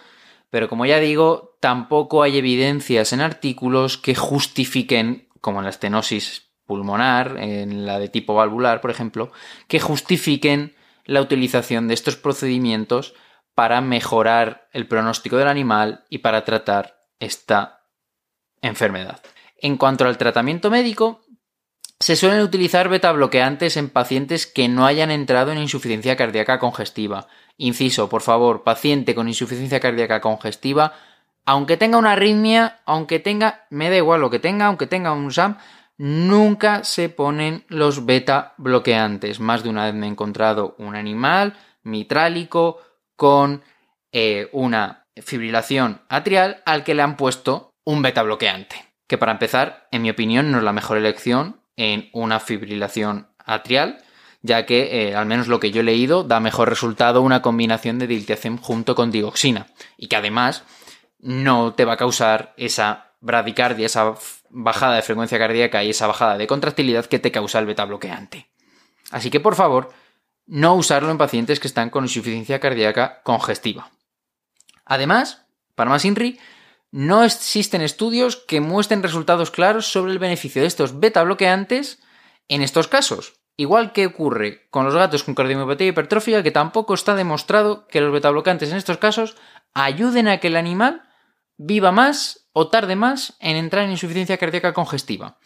pero 0.50 0.70
como 0.70 0.86
ya 0.86 1.00
digo, 1.00 1.58
tampoco 1.60 2.24
hay 2.24 2.38
evidencias 2.38 3.14
en 3.14 3.22
artículos 3.22 3.98
que 3.98 4.16
justifiquen, 4.16 5.30
como 5.42 5.60
en 5.60 5.64
la 5.64 5.72
estenosis 5.72 6.47
pulmonar, 6.68 7.38
en 7.40 7.88
la 7.88 7.98
de 7.98 8.10
tipo 8.10 8.36
valvular, 8.36 8.82
por 8.82 8.92
ejemplo, 8.92 9.32
que 9.68 9.80
justifiquen 9.80 10.76
la 11.06 11.22
utilización 11.22 11.88
de 11.88 11.96
estos 11.96 12.18
procedimientos 12.18 13.16
para 13.56 13.82
mejorar 13.82 14.68
el 14.74 14.88
pronóstico 14.88 15.38
del 15.38 15.48
animal 15.48 16.04
y 16.10 16.20
para 16.20 16.46
tratar 16.46 17.00
esta 17.20 17.82
enfermedad. 18.62 19.20
En 19.60 19.78
cuanto 19.78 20.06
al 20.06 20.18
tratamiento 20.18 20.70
médico, 20.70 21.22
se 22.00 22.16
suelen 22.16 22.42
utilizar 22.42 22.90
beta 22.90 23.12
bloqueantes 23.12 23.76
en 23.78 23.90
pacientes 23.90 24.46
que 24.46 24.68
no 24.68 24.86
hayan 24.86 25.10
entrado 25.10 25.52
en 25.52 25.58
insuficiencia 25.58 26.16
cardíaca 26.16 26.60
congestiva. 26.60 27.28
Inciso, 27.58 28.08
por 28.08 28.22
favor, 28.22 28.64
paciente 28.64 29.16
con 29.16 29.28
insuficiencia 29.28 29.80
cardíaca 29.80 30.22
congestiva, 30.22 30.94
aunque 31.44 31.78
tenga 31.78 31.98
una 31.98 32.12
arritmia, 32.12 32.82
aunque 32.86 33.20
tenga, 33.20 33.66
me 33.72 33.90
da 33.90 33.96
igual 33.96 34.22
lo 34.22 34.30
que 34.30 34.38
tenga, 34.38 34.66
aunque 34.68 34.86
tenga 34.86 35.14
un 35.14 35.32
SAM, 35.32 35.58
nunca 35.98 36.84
se 36.84 37.10
ponen 37.10 37.66
los 37.68 38.06
beta 38.06 38.54
bloqueantes. 38.58 39.40
Más 39.40 39.64
de 39.64 39.70
una 39.70 39.86
vez 39.86 39.94
me 39.94 40.08
he 40.08 40.10
encontrado 40.10 40.76
un 40.78 40.96
animal 40.96 41.58
mitrálico 41.84 42.80
con 43.16 43.64
eh, 44.12 44.50
una 44.52 45.06
fibrilación 45.22 46.02
atrial 46.10 46.62
al 46.66 46.84
que 46.84 46.94
le 46.94 47.02
han 47.02 47.18
puesto 47.18 47.72
un 47.84 48.02
beta 48.02 48.24
bloqueante. 48.24 48.86
Que 49.08 49.18
para 49.18 49.32
empezar, 49.32 49.88
en 49.92 50.02
mi 50.02 50.10
opinión, 50.10 50.52
no 50.52 50.58
es 50.60 50.64
la 50.64 50.74
mejor 50.74 50.98
elección 50.98 51.62
en 51.78 52.10
una 52.12 52.40
fibrilación 52.40 53.30
atrial, 53.40 54.00
ya 54.42 54.66
que, 54.66 55.10
eh, 55.10 55.16
al 55.16 55.26
menos 55.26 55.48
lo 55.48 55.60
que 55.60 55.72
yo 55.72 55.82
he 55.82 55.84
leído, 55.84 56.24
da 56.24 56.40
mejor 56.40 56.70
resultado 56.70 57.22
una 57.22 57.42
combinación 57.42 58.00
de 58.00 58.08
diltiazem 58.08 58.58
junto 58.58 58.96
con 58.96 59.12
dioxina, 59.12 59.68
y 59.98 60.08
que 60.08 60.18
además 60.18 60.64
no 61.20 61.74
te 61.74 61.86
va 61.86 61.94
a 61.94 61.98
causar 61.98 62.54
esa 62.58 63.14
bradicardia, 63.22 63.86
esa 63.86 64.14
bajada 64.50 64.96
de 64.96 65.02
frecuencia 65.02 65.38
cardíaca 65.38 65.84
y 65.84 65.90
esa 65.90 66.08
bajada 66.08 66.38
de 66.38 66.48
contractilidad 66.48 67.06
que 67.06 67.20
te 67.20 67.32
causa 67.32 67.60
el 67.60 67.66
beta 67.66 67.86
bloqueante. 67.86 68.50
Así 69.12 69.30
que, 69.30 69.40
por 69.40 69.56
favor, 69.56 69.90
no 70.46 70.76
usarlo 70.76 71.12
en 71.12 71.18
pacientes 71.18 71.60
que 71.60 71.68
están 71.68 71.90
con 71.90 72.06
insuficiencia 72.06 72.60
cardíaca 72.60 73.22
congestiva. 73.24 73.92
Además, 74.86 75.46
para 75.76 75.90
más 75.90 76.06
INRI, 76.06 76.40
no 76.92 77.24
existen 77.24 77.82
estudios 77.82 78.38
que 78.38 78.62
muestren 78.62 79.04
resultados 79.04 79.52
claros 79.52 79.88
sobre 79.88 80.12
el 80.12 80.20
beneficio 80.20 80.62
de 80.62 80.68
estos 80.68 81.00
beta 81.00 81.24
bloqueantes 81.24 82.00
en 82.48 82.62
estos 82.62 82.88
casos. 82.88 83.34
Igual 83.58 83.92
que 83.92 84.06
ocurre 84.06 84.68
con 84.70 84.86
los 84.86 84.96
gatos 84.96 85.24
con 85.24 85.36
cardiomiopatía 85.36 85.88
hipertrófica, 85.88 86.44
que 86.44 86.52
tampoco 86.52 86.94
está 86.94 87.16
demostrado 87.16 87.88
que 87.88 88.02
los 88.02 88.14
beta 88.14 88.30
bloqueantes 88.30 88.72
en 88.72 88.78
estos 88.78 88.98
casos 88.98 89.36
ayuden 89.74 90.28
a 90.28 90.40
que 90.40 90.48
el 90.48 90.56
animal 90.56 91.07
viva 91.58 91.92
más 91.92 92.48
o 92.54 92.70
tarde 92.70 92.96
más 92.96 93.36
en 93.40 93.56
entrar 93.56 93.86
en 93.86 93.92
insuficiencia 93.92 94.38
cardíaca 94.38 94.74
congestiva. 94.74 95.38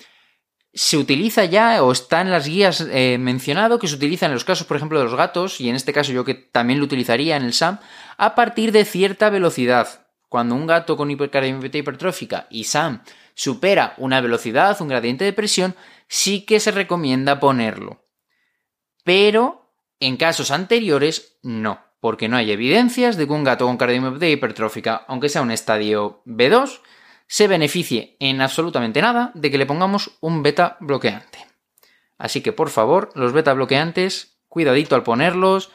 Se 0.73 0.97
utiliza 0.97 1.43
ya 1.45 1.83
o 1.83 1.91
está 1.91 2.21
en 2.21 2.31
las 2.31 2.47
guías 2.47 2.85
eh, 2.89 3.17
mencionado 3.19 3.79
que 3.79 3.87
se 3.87 3.95
utiliza 3.95 4.27
en 4.27 4.33
los 4.33 4.45
casos, 4.45 4.67
por 4.67 4.77
ejemplo, 4.77 4.99
de 4.99 5.05
los 5.05 5.15
gatos, 5.15 5.59
y 5.59 5.69
en 5.69 5.75
este 5.75 5.91
caso 5.91 6.13
yo 6.13 6.23
que 6.23 6.33
también 6.33 6.79
lo 6.79 6.85
utilizaría 6.85 7.35
en 7.35 7.43
el 7.43 7.53
SAM, 7.53 7.79
a 8.17 8.35
partir 8.35 8.71
de 8.71 8.85
cierta 8.85 9.29
velocidad. 9.29 10.07
Cuando 10.29 10.55
un 10.55 10.67
gato 10.67 10.95
con 10.95 11.11
hipercardiomiopatía 11.11 11.81
hipertrófica 11.81 12.47
y 12.49 12.63
SAM 12.63 13.03
supera 13.33 13.95
una 13.97 14.21
velocidad, 14.21 14.81
un 14.81 14.87
gradiente 14.87 15.25
de 15.25 15.33
presión, 15.33 15.75
sí 16.07 16.45
que 16.45 16.61
se 16.61 16.71
recomienda 16.71 17.41
ponerlo. 17.41 18.05
Pero 19.03 19.73
en 19.99 20.15
casos 20.15 20.51
anteriores 20.51 21.37
no, 21.43 21.81
porque 22.01 22.27
no 22.27 22.35
hay 22.35 22.51
evidencias 22.51 23.15
de 23.15 23.27
que 23.27 23.33
un 23.33 23.45
gato 23.45 23.65
con 23.65 23.77
cardiomiopatía 23.77 24.31
hipertrófica, 24.31 25.05
aunque 25.07 25.29
sea 25.29 25.43
un 25.43 25.51
estadio 25.51 26.21
B2, 26.25 26.81
se 27.27 27.47
beneficie 27.47 28.17
en 28.19 28.41
absolutamente 28.41 29.01
nada 29.01 29.31
de 29.35 29.49
que 29.49 29.57
le 29.57 29.65
pongamos 29.65 30.17
un 30.19 30.43
beta 30.43 30.75
bloqueante. 30.81 31.45
Así 32.17 32.41
que 32.41 32.51
por 32.51 32.69
favor, 32.69 33.11
los 33.15 33.31
beta 33.31 33.53
bloqueantes, 33.53 34.39
cuidadito 34.49 34.95
al 34.95 35.03
ponerlos, 35.03 35.71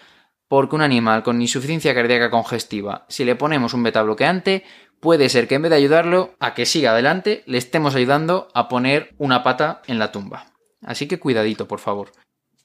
porque 0.48 0.76
un 0.76 0.82
animal 0.82 1.22
con 1.22 1.40
insuficiencia 1.40 1.94
cardíaca 1.94 2.30
congestiva, 2.30 3.06
si 3.08 3.24
le 3.24 3.36
ponemos 3.36 3.72
un 3.72 3.84
beta 3.84 4.02
bloqueante, 4.02 4.64
puede 5.00 5.28
ser 5.28 5.48
que 5.48 5.54
en 5.54 5.62
vez 5.62 5.70
de 5.70 5.76
ayudarlo 5.76 6.34
a 6.40 6.54
que 6.54 6.66
siga 6.66 6.90
adelante, 6.90 7.42
le 7.46 7.58
estemos 7.58 7.94
ayudando 7.94 8.48
a 8.52 8.68
poner 8.68 9.14
una 9.18 9.42
pata 9.42 9.82
en 9.86 9.98
la 9.98 10.12
tumba. 10.12 10.52
Así 10.82 11.08
que 11.08 11.18
cuidadito, 11.18 11.66
por 11.66 11.78
favor. 11.78 12.12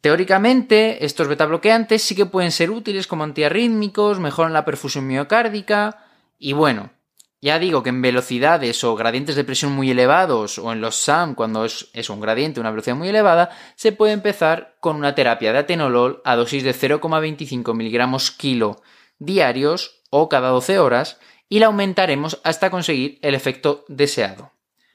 Teóricamente, 0.01 1.05
estos 1.05 1.27
beta 1.27 1.45
bloqueantes 1.45 2.01
sí 2.01 2.15
que 2.15 2.25
pueden 2.25 2.51
ser 2.51 2.71
útiles 2.71 3.05
como 3.05 3.23
antiarrítmicos, 3.23 4.19
mejoran 4.19 4.53
la 4.53 4.65
perfusión 4.65 5.05
miocárdica 5.05 6.05
y 6.39 6.53
bueno, 6.53 6.91
ya 7.39 7.59
digo 7.59 7.83
que 7.83 7.89
en 7.89 8.01
velocidades 8.01 8.83
o 8.83 8.95
gradientes 8.95 9.35
de 9.35 9.43
presión 9.43 9.71
muy 9.71 9.91
elevados 9.91 10.57
o 10.57 10.71
en 10.71 10.81
los 10.81 10.95
SAM 10.95 11.35
cuando 11.35 11.65
es, 11.65 12.09
un 12.09 12.19
gradiente, 12.19 12.59
una 12.59 12.71
velocidad 12.71 12.95
muy 12.95 13.09
elevada, 13.09 13.49
se 13.75 13.91
puede 13.91 14.13
empezar 14.13 14.75
con 14.79 14.95
una 14.95 15.13
terapia 15.13 15.51
de 15.53 15.59
atenolol 15.59 16.21
a 16.23 16.35
dosis 16.35 16.63
de 16.63 16.73
0,25 16.73 17.73
miligramos 17.75 18.31
kilo 18.31 18.81
diarios 19.19 20.01
o 20.09 20.29
cada 20.29 20.49
12 20.49 20.79
horas 20.79 21.19
y 21.47 21.59
la 21.59 21.67
aumentaremos 21.67 22.41
hasta 22.43 22.71
conseguir 22.71 23.19
el 23.21 23.35
efecto 23.35 23.85
deseado. 23.87 24.51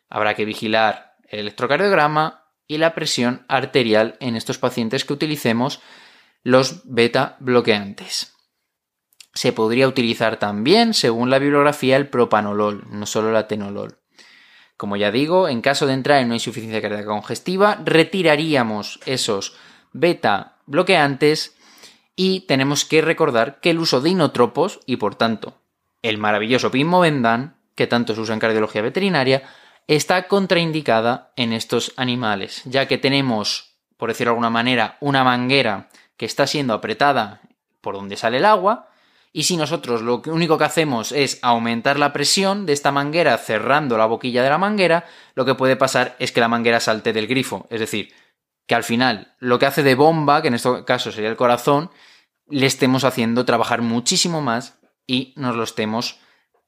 Habrá 0.09 0.35
que 0.35 0.45
vigilar 0.45 1.17
el 1.29 1.41
electrocardiograma 1.41 2.46
y 2.69 2.79
la 2.79 2.95
presión 2.95 3.45
arterial 3.49 4.17
en 4.21 4.37
estos 4.37 4.59
pacientes 4.59 5.05
que 5.05 5.13
utilicemos 5.13 5.81
los 6.43 6.83
beta 6.85 7.37
bloqueantes. 7.41 8.35
Se 9.35 9.53
podría 9.53 9.89
utilizar 9.89 10.39
también, 10.39 10.95
según 10.95 11.29
la 11.29 11.39
bibliografía, 11.39 11.97
el 11.97 12.09
propanolol, 12.09 12.85
no 12.91 13.05
solo 13.07 13.31
el 13.31 13.37
atenolol. 13.37 13.99
Como 14.77 14.97
ya 14.97 15.11
digo, 15.11 15.49
en 15.49 15.61
caso 15.61 15.87
de 15.87 15.95
entrar 15.95 16.21
en 16.21 16.27
una 16.27 16.37
insuficiencia 16.37 16.83
cardíaca 16.83 17.07
congestiva, 17.07 17.81
retiraríamos 17.85 19.01
esos 19.07 19.57
beta 19.93 20.59
bloqueantes 20.67 21.57
y 22.15 22.41
tenemos 22.41 22.85
que 22.85 23.03
recordar 23.03 23.61
que 23.61 23.71
el 23.71 23.79
uso 23.79 24.01
de 24.01 24.11
inotropos 24.11 24.81
y 24.87 24.97
por 24.97 25.15
tanto 25.15 25.61
el 26.03 26.19
maravilloso 26.19 26.71
Pimovendan, 26.71 27.57
que 27.75 27.87
tanto 27.87 28.15
se 28.15 28.21
usa 28.21 28.35
en 28.35 28.41
cardiología 28.41 28.83
veterinaria, 28.83 29.43
está 29.87 30.29
contraindicada 30.29 31.33
en 31.37 31.53
estos 31.53 31.93
animales, 31.97 32.63
ya 32.65 32.89
que 32.89 32.99
tenemos, 32.99 33.77
por 33.97 34.09
decirlo 34.09 34.31
de 34.31 34.35
alguna 34.35 34.51
manera, 34.51 34.97
una 35.01 35.25
manguera 35.25 35.89
que 36.17 36.27
está 36.27 36.47
siendo 36.47 36.75
apretada 36.75 37.41
por 37.81 37.95
donde 37.95 38.17
sale 38.17 38.39
el 38.39 38.45
agua 38.45 38.89
y 39.33 39.43
si 39.43 39.57
nosotros 39.57 40.01
lo 40.01 40.23
único 40.27 40.57
que 40.57 40.65
hacemos 40.65 41.13
es 41.13 41.39
aumentar 41.43 41.99
la 41.99 42.13
presión 42.13 42.65
de 42.65 42.73
esta 42.73 42.91
manguera 42.91 43.37
cerrando 43.37 43.99
la 43.99 44.07
boquilla 44.07 44.43
de 44.43 44.49
la 44.49 44.57
manguera, 44.57 45.05
lo 45.35 45.45
que 45.45 45.55
puede 45.55 45.77
pasar 45.77 46.17
es 46.19 46.33
que 46.33 46.41
la 46.41 46.49
manguera 46.49 46.81
salte 46.81 47.13
del 47.13 47.27
grifo. 47.27 47.67
Es 47.69 47.81
decir, 47.81 48.15
que 48.67 48.75
al 48.75 48.83
final 48.83 49.35
lo 49.39 49.59
que 49.59 49.67
hace 49.67 49.83
de 49.83 49.95
bomba, 49.95 50.41
que 50.41 50.49
en 50.49 50.55
este 50.55 50.85
caso 50.85 51.13
sería 51.13 51.29
el 51.29 51.37
corazón, 51.37 51.91
le 52.49 52.65
estemos 52.65 53.05
haciendo 53.05 53.45
trabajar 53.45 53.83
muchísimo 53.83 54.41
más 54.41 54.79
y 55.07 55.35
nos 55.37 55.55
lo 55.55 55.65
estemos 55.65 56.19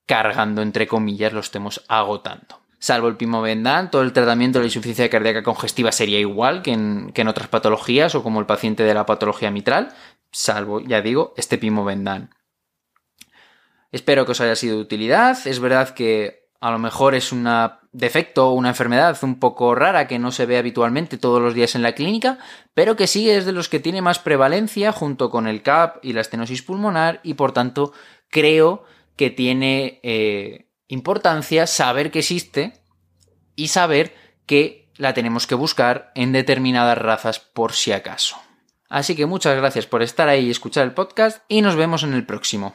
cargando, 0.04 0.60
entre 0.60 0.86
comillas, 0.86 1.32
lo 1.32 1.40
estemos 1.40 1.82
agotando. 1.88 2.67
Salvo 2.78 3.08
el 3.08 3.16
pimovendan, 3.16 3.90
todo 3.90 4.02
el 4.02 4.12
tratamiento 4.12 4.58
de 4.58 4.64
la 4.64 4.68
insuficiencia 4.68 5.10
cardíaca 5.10 5.42
congestiva 5.42 5.90
sería 5.90 6.20
igual 6.20 6.62
que 6.62 6.72
en, 6.72 7.12
que 7.12 7.22
en 7.22 7.28
otras 7.28 7.48
patologías 7.48 8.14
o 8.14 8.22
como 8.22 8.38
el 8.40 8.46
paciente 8.46 8.84
de 8.84 8.94
la 8.94 9.06
patología 9.06 9.50
mitral, 9.50 9.88
salvo, 10.30 10.80
ya 10.80 11.02
digo, 11.02 11.34
este 11.36 11.58
pimovendan. 11.58 12.30
Espero 13.90 14.26
que 14.26 14.32
os 14.32 14.40
haya 14.40 14.54
sido 14.54 14.76
de 14.76 14.82
utilidad. 14.82 15.38
Es 15.46 15.60
verdad 15.60 15.90
que 15.90 16.48
a 16.60 16.70
lo 16.70 16.78
mejor 16.78 17.14
es 17.14 17.32
un 17.32 17.48
defecto 17.92 18.48
o 18.48 18.52
una 18.52 18.70
enfermedad 18.70 19.16
un 19.22 19.38
poco 19.38 19.74
rara 19.74 20.06
que 20.06 20.18
no 20.18 20.32
se 20.32 20.46
ve 20.46 20.58
habitualmente 20.58 21.16
todos 21.16 21.40
los 21.40 21.54
días 21.54 21.74
en 21.74 21.82
la 21.82 21.92
clínica, 21.92 22.38
pero 22.74 22.96
que 22.96 23.06
sí 23.06 23.30
es 23.30 23.46
de 23.46 23.52
los 23.52 23.68
que 23.68 23.80
tiene 23.80 24.02
más 24.02 24.18
prevalencia 24.18 24.92
junto 24.92 25.30
con 25.30 25.46
el 25.46 25.62
CAP 25.62 26.04
y 26.04 26.12
la 26.12 26.20
estenosis 26.20 26.62
pulmonar 26.62 27.20
y 27.22 27.34
por 27.34 27.52
tanto 27.52 27.92
creo 28.28 28.84
que 29.16 29.30
tiene 29.30 30.00
eh, 30.02 30.67
importancia 30.88 31.66
saber 31.66 32.10
que 32.10 32.20
existe 32.20 32.82
y 33.54 33.68
saber 33.68 34.14
que 34.46 34.90
la 34.96 35.14
tenemos 35.14 35.46
que 35.46 35.54
buscar 35.54 36.10
en 36.14 36.32
determinadas 36.32 36.98
razas 36.98 37.38
por 37.38 37.72
si 37.72 37.92
acaso. 37.92 38.36
Así 38.88 39.14
que 39.14 39.26
muchas 39.26 39.56
gracias 39.56 39.86
por 39.86 40.02
estar 40.02 40.28
ahí 40.28 40.46
y 40.46 40.50
escuchar 40.50 40.84
el 40.84 40.94
podcast 40.94 41.42
y 41.48 41.62
nos 41.62 41.76
vemos 41.76 42.02
en 42.02 42.14
el 42.14 42.26
próximo. 42.26 42.74